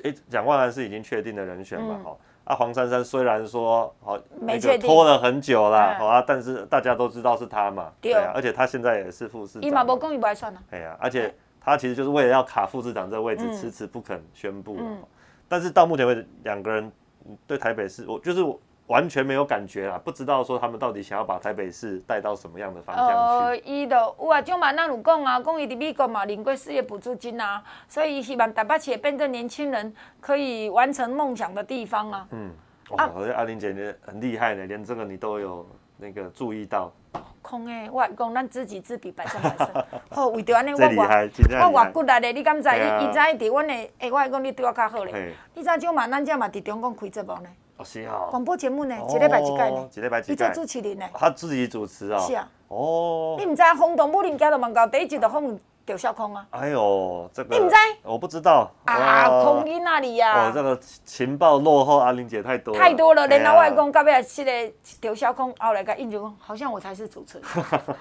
[0.05, 1.99] 哎，蒋万安是已经确定的人选嘛？
[2.05, 2.26] 好、嗯。
[2.45, 9.62] 啊，黄珊珊虽然说好，那个拖了很久啦，好啊，但是大家都知道是他嘛，对啊，而且他现在也是副市长。
[9.62, 10.62] 伊嘛无讲伊不爱算啊。
[10.70, 14.78] 哎呀，而且他其实就是为了要卡副市长这个位置，迟迟不肯宣布。
[15.49, 16.90] 但是到目前为止，两个人
[17.47, 18.59] 对台北市，我就是我。
[18.89, 23.14] 完全没有感觉啦，不知道说他们到底想要把台北市带到什么样的方向去。
[23.14, 32.26] 呃，伊就有啊，种嘛，咱有讲啊，讲伊伫美国嘛领过失业补助金啊，所以希望台北市也变成年轻人可以完成梦想的地方啊。
[32.33, 32.51] 嗯，
[32.91, 35.66] 哇，我觉得阿玲姐姐很厉害呢，连这个你都有
[35.97, 36.93] 那个注意到。
[37.41, 39.85] 空诶，我讲咱知己知彼，百战百胜。
[40.11, 42.68] 好，为着安尼，我我我外骨力的，你敢知？
[42.68, 45.35] 伊伊知伫阮的，诶，我讲你对我较好咧。
[45.55, 46.07] 你知种嘛？
[46.09, 47.49] 咱这嘛伫中共开节目呢。
[47.84, 50.32] 是啊，广播节目呢，一礼拜一届呢，一礼拜一届。
[50.32, 51.06] 你做主持人呢？
[51.14, 52.18] 他自己主持啊。
[52.20, 52.48] 是啊。
[52.68, 53.36] 哦。
[53.38, 56.47] 你唔知轰动武林家的网高第一集就轰刘小空啊？
[56.51, 57.57] 哎呦，这个。
[57.57, 57.74] 你唔知？
[58.05, 58.70] 我不知道。
[58.85, 60.49] 啊，空音那里呀。
[60.49, 62.74] 哦，这个情报落后阿玲姐太多。
[62.74, 67.47] 太多了，连老外公到尾是个刘小空，后来个印象讲，好像我才是主持人。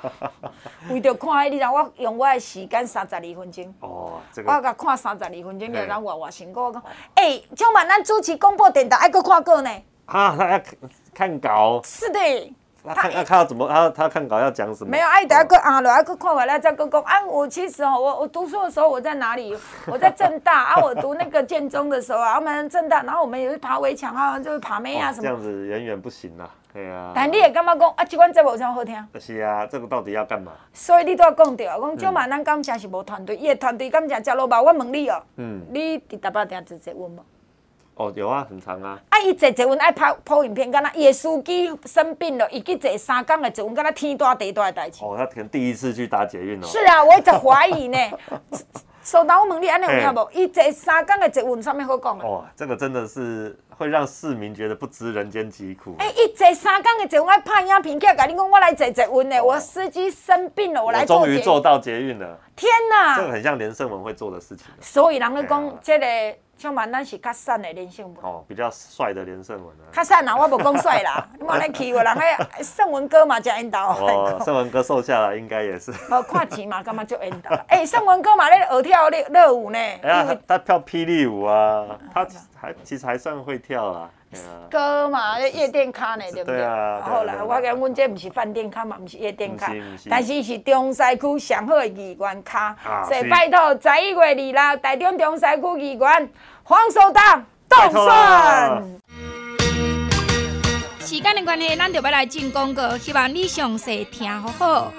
[0.92, 3.74] 为着看，你让我用我的时间三十二分钟。
[3.80, 4.52] 哦，这个。
[4.52, 6.62] 我甲看三十二分钟，就让我我辛苦。
[6.62, 6.84] 我讲，
[7.16, 9.70] 哎，今晚咱主持广播电台，还阁看过呢。
[10.06, 10.62] 啊，还要
[11.14, 11.82] 看稿。
[11.84, 12.54] 是的。
[12.84, 14.90] 他看他看到怎么他他看稿要讲什么？
[14.90, 17.02] 没有，哎，等下个啊，来个看回来再个讲。
[17.04, 19.56] 啊，我其实哦，我我读书的时候我在哪里？
[19.86, 25.24] 我在正大啊，我读那个建中的时候啊，我们正大，然后我们也是爬围墙啊，就是爬妹啊什么。
[25.24, 27.12] 这样子远远不行啦，对啊。
[27.14, 28.04] 但你也感觉讲啊？
[28.04, 29.08] 这款节目这么好听？
[29.20, 30.52] 是啊，这个到底要干嘛？
[30.74, 34.62] 所以你都要讲掉，讲今晚咱感情是无团队，伊的团队感情吃落吧。
[34.62, 37.24] 我问你哦，嗯，你伫台北定直接问吗？
[37.96, 39.00] 哦，有啊，很长啊。
[39.10, 45.04] 啊，伊坐坐稳爱拍拍影片，敢若伊的司机生病了，伊去坐三工的坐稳，敢若天大地大的代志。
[45.04, 46.66] 哦，他可能第一次去搭捷运哦。
[46.66, 47.98] 是啊，我一直怀疑呢。
[49.04, 50.30] 首当我问你，安尼有影无？
[50.32, 52.24] 伊坐三工的坐稳，上面好讲啊。
[52.24, 55.96] 哦，这个真的是会让市民觉得不知人间疾苦。
[55.98, 61.18] 哎，伊坐三工的坐稳爱拍影片，甲你讲我来坐坐稳的，我司机生病了，我来坐。
[61.18, 62.38] 终于做到捷运了。
[62.56, 63.16] 天哪！
[63.16, 64.68] 这个很像连胜文会做的事情。
[64.80, 66.06] 所以人咧讲，这个。
[66.62, 69.90] 像万咱是较瘦的连胜文哦，比较帅的连胜文啊。
[69.92, 72.14] 较瘦啊，我无讲帅啦， 你莫来气我人。
[72.62, 73.80] 迄胜文哥嘛，才缘投。
[73.80, 75.92] 哦，胜文哥瘦下来应该也是。
[76.12, 77.56] 哦看钱嘛，干嘛就缘投？
[77.68, 79.80] 哎，胜文哥嘛，咧学跳热热舞呢。
[79.80, 84.10] 哎呀，他跳霹雳舞啊，他还其实还算会跳啊。
[84.70, 86.66] 歌嘛，夜店咖呢，对不对？
[86.66, 89.74] 好啦，我讲阮这不是饭店咖嘛，不是夜店咖，
[90.10, 92.74] 但是是中西区上好的艺员咖，
[93.06, 96.30] 所以拜托十一月二日，台中中西区妓院
[96.64, 98.84] 黄守党冻蒜。
[101.00, 104.94] 时间的关系，咱就要来进广告，希望你详细听好好。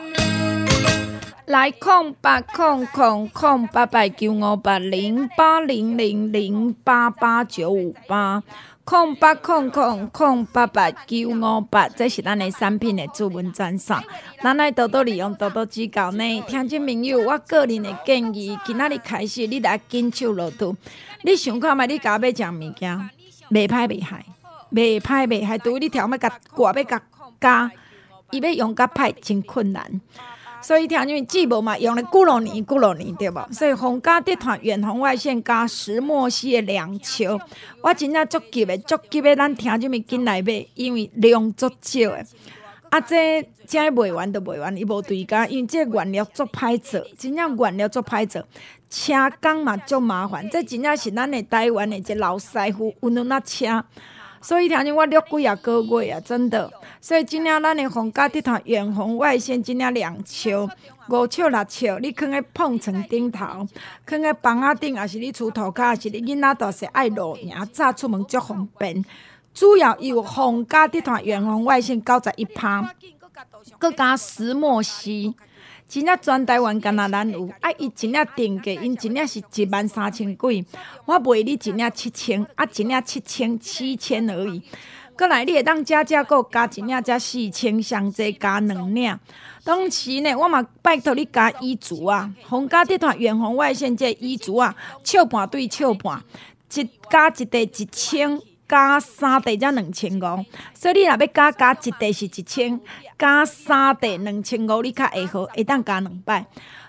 [1.46, 8.42] 来空八空空空八八九五八零八零零零八八九五八。
[8.84, 13.96] 空八空空空八八九五八，这是咱的产品的主文专线。
[14.40, 16.42] 咱来多多利用，多多指教呢。
[16.48, 20.76] 听众朋友，我个人的建议，今仔日开始，你来紧手落肚。
[21.22, 21.86] 你想看卖？
[21.86, 23.10] 你家要食物件，
[23.50, 24.24] 袂歹袂害，
[24.72, 27.00] 袂歹袂害，除非你条要甲挂要甲
[27.40, 27.70] 加，
[28.32, 30.00] 伊要用甲歹真困难。
[30.62, 33.52] 所以听你节目嘛，用了几落年几落年对无？
[33.52, 37.38] 所以红家集团远红外线加石墨烯的两球，
[37.82, 42.24] 我真正足急的，足急的，咱听你们进来买，因为量足少的。
[42.90, 48.42] 啊，这这卖完都卖完，伊无对价，因为这原料足歹做，真正原料足歹做，
[48.88, 50.48] 车工嘛足麻烦。
[50.48, 53.84] 这真正是咱的台湾的这老师傅运用那车。
[54.42, 56.70] 所以听见我录几啊个月啊，真的。
[57.00, 60.50] 所以今仔咱的红家集团远红外线今仔两尺、
[61.08, 63.66] 五尺、六尺，你放在碰床顶头，
[64.04, 69.04] 放在房仔顶，还是你厝涂骹，还是你囡仔都是爱露营，早出门足方便。
[69.54, 72.92] 主要有红家集团远红外线九十一趴，
[73.78, 75.34] 搁加石墨烯。
[75.92, 80.64] 真正全台湾敢若咱有，啊，伊真正定价，因真正是一万三千几，
[81.04, 84.62] 我卖你真正七千，啊，真正七千七千而已。
[85.18, 89.18] 过来你会当加价，阁加真正加四千，上济加两领。
[89.64, 94.74] 当时呢，我嘛拜托你加衣橱啊，红家集团远红外线这衣橱啊，
[95.04, 96.24] 笑半对笑半，
[96.72, 98.40] 一加一块一千。
[98.72, 102.80] 加三块才两千五，所以你若要加加一块是一千，
[103.18, 106.46] 加三块两千五，你较会好，会当加两摆。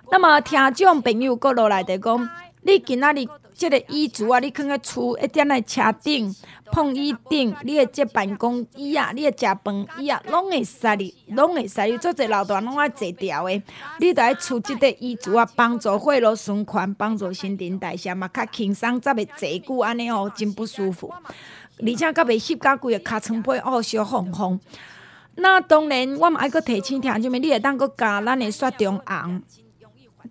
[0.10, 2.30] 那么听众朋友阁落来的讲，
[2.62, 6.34] 你今仔日即个椅子啊，你放喺厝一点来车顶
[6.72, 11.98] 碰椅顶，你诶即办公椅啊，你诶食饭椅啊，拢会使哩，拢会使哩。
[11.98, 13.62] 做者老大拢爱坐调诶，
[14.00, 21.14] 你着爱厝即个椅子啊，帮助血路循环，帮助新陈代谢嘛，较轻松，则袂坐久安尼哦，真不舒服。
[21.86, 24.60] 而且阁袂翕甲规个尻川背哦，烧烘烘。
[25.36, 29.42] 那当然，我嘛爱阁提醒听啥物，你会当阁加咱的雪中红，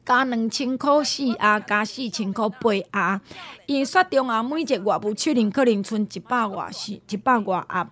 [0.07, 3.21] 加两千箍四盒，加四千箍八盒。
[3.67, 7.89] 因雪中红每一个月务手里可能剩一百外是一百外盒，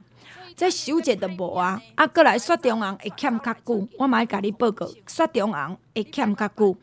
[0.56, 1.82] 这收者都无啊。
[1.96, 6.76] 啊，阁来雪中红会欠较久，我嘛爱甲你报告，雪中红会欠较久。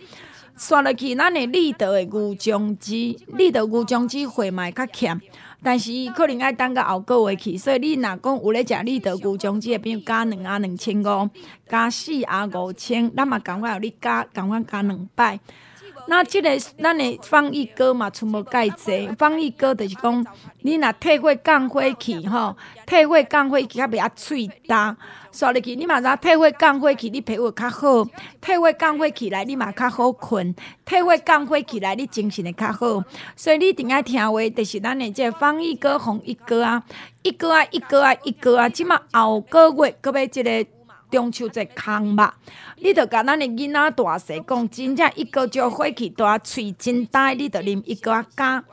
[0.58, 5.22] 刷落去，咱的立德的牛浆机，立德牛浆机货嘛会较欠。
[5.64, 11.30] 但是伊可能爱等到后个月去，所以你若讲有咧食立德牛浆机，比如加两啊两千五，
[11.68, 15.40] 加四啊五千，咱嘛赶快互你加，赶快加两摆。
[16.10, 19.08] 那即个咱的防疫膏嘛，全部盖济。
[19.18, 20.26] 防疫膏就是讲，
[20.62, 22.56] 你若退火降火气吼，
[22.86, 24.96] 退火降火气较袂啊喙焦，
[25.34, 28.06] 刷入去你嘛知退火降火气，你皮肤较好；
[28.40, 30.54] 退火降火起来，你嘛较好困；
[30.86, 33.04] 退火降火起来，你精神会较好。
[33.36, 36.82] 所以你一定爱听话，就是咱的这个防疫膏、防疫膏啊，
[37.22, 40.66] 一个啊，一个啊，一个啊，即嘛后个月阁要即个。
[41.10, 42.38] 中秋节空吧，
[42.78, 48.64] 你着甲咱的囡仔大细讲，真正一个就火气大，喙真大，你着啉一个加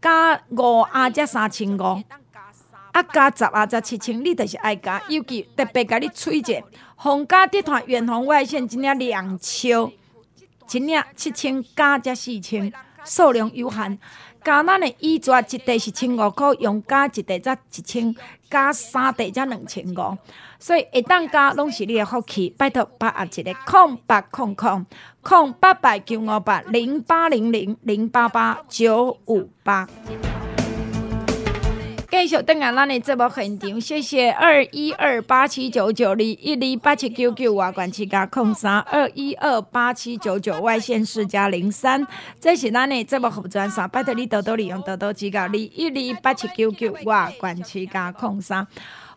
[0.00, 2.02] 加五盒才三千五。
[2.92, 6.62] 啊加十啊十七千，你就是爱加，尤其特别甲你催者，
[6.94, 9.90] 皇家集团远红外线真正两超，
[10.66, 12.72] 真领七千加才四千，
[13.04, 13.98] 数量有限。
[14.44, 18.14] 加咱的衣纸一袋是千五块，用加一袋则一千，
[18.50, 20.18] 加三袋则两千五，
[20.58, 22.50] 所以一旦加拢是你的福气。
[22.58, 24.84] 拜托把握一个空八空空
[25.22, 29.88] 空八百九五八零八零零零八八九五八。
[32.24, 42.06] 继续登来咱的节目现场，谢谢二一二八七九九二一二八七九九外管七加空三二一二八七九九外线四加零三，
[42.40, 45.42] 这是咱的节目服专线，拜托你多多利用，多多指教。
[45.42, 48.66] 二一二八七九九外管七加空三，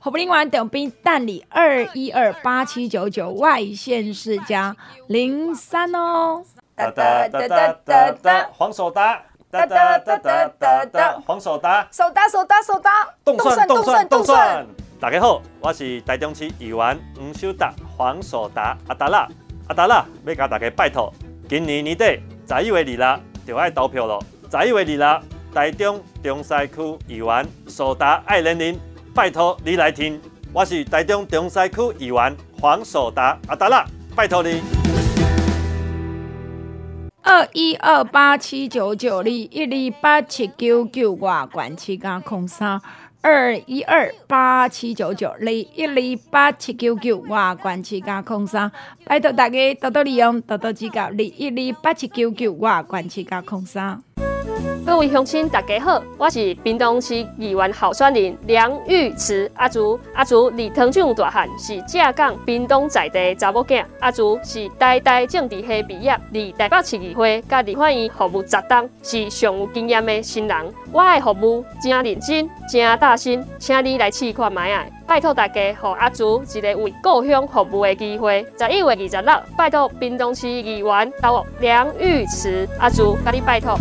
[0.01, 4.75] 服务另外等边办理二一二八七九九外线四加
[5.07, 6.43] 零三哦。
[6.75, 9.23] 哒哒哒哒哒哒，黄守达。
[9.49, 14.67] 哒哒哒哒哒哒，黄守达，守达守达守达，冻蒜冻蒜冻蒜。
[14.99, 19.25] 大家好，我是台中市议员黄守达，黄守达阿达拉
[19.69, 21.13] 阿达拉，要甲大家拜托，
[21.47, 24.19] 今年年底十一月二日就要投票了。
[24.51, 25.23] 十一月二日，
[25.55, 28.77] 台中中西区议员守达爱人人，
[29.15, 30.21] 拜托你来听，
[30.51, 34.86] 我是台中中西区议员黄守达阿达拉，拜托你。
[37.29, 42.81] 二一二八七九九二一二八七九九外管七加空三
[43.19, 48.71] 二一二八七九九二一二八七九九外管七加空三，
[49.03, 51.07] 拜托大家多多利用，多多指教。
[51.07, 54.01] 二一二八七九九外管七加空三。
[54.87, 59.99] 各位乡亲，大家好，我是屏东市议员候选人梁玉慈阿竹。
[60.13, 63.83] 阿竹离糖厂大汉，是正港屏东在地查某囝。
[63.99, 70.73] 阿竹是台大政治系毕业，离台北市议会甲立法院服务十冬，是上有经验的新人。
[70.93, 74.85] 我的服务真认真，真大心，请你来试看卖啊！
[75.05, 78.41] 拜托大家，给阿竹一个为故乡服务的机会。
[78.57, 83.77] 十一月二十六，拜托屏东市议员到梁玉慈阿竹，甲你拜托。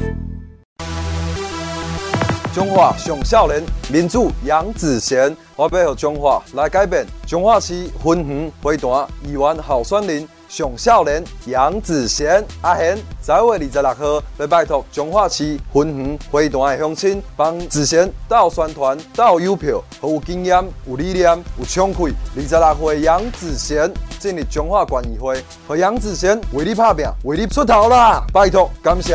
[2.57, 7.05] 中华上少年民主杨子贤，我要让中华来改变。
[7.27, 21.29] 中华区分园会团议员候选人上少年杨子贤阿贤，十一月二十六号要拜托中华区分园会团的乡亲，帮子贤到宣传、到邮票，有经验、有理念、
[21.59, 22.15] 有创气。
[22.37, 28.25] 二十六岁杨子贤进入中华县议会，和杨子贤为你拍拼，为你出头啦！
[28.33, 29.15] 拜托，感谢。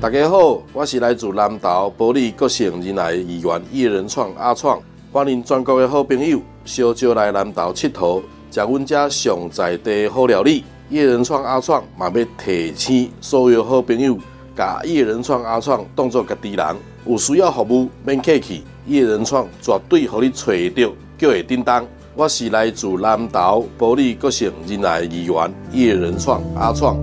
[0.00, 4.80] 大家好，我是来自南投埔里国姓仁爱议员叶仁创阿创，
[5.10, 10.62] 欢迎全国的好朋友小招来南投佚佗，食阮遮上在地好料理。
[10.88, 14.16] 叶仁创阿创嘛要提醒所有好朋友，
[14.56, 21.84] 甲叶仁创阿创当作家己人，有需要服务免客气，叶仁创绝对互你找到，叫会叮当。
[22.14, 26.96] 我是来自南投埔里国姓仁爱议员叶仁创阿创。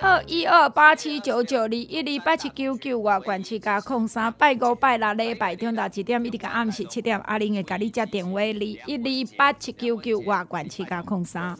[0.00, 11.56] 二一二八七九九二一二八七九九外管七加空三拜五拜六礼拜中到几点一直到暗时七点，阿玲会甲你接电话二一二八七九九外管七加空三。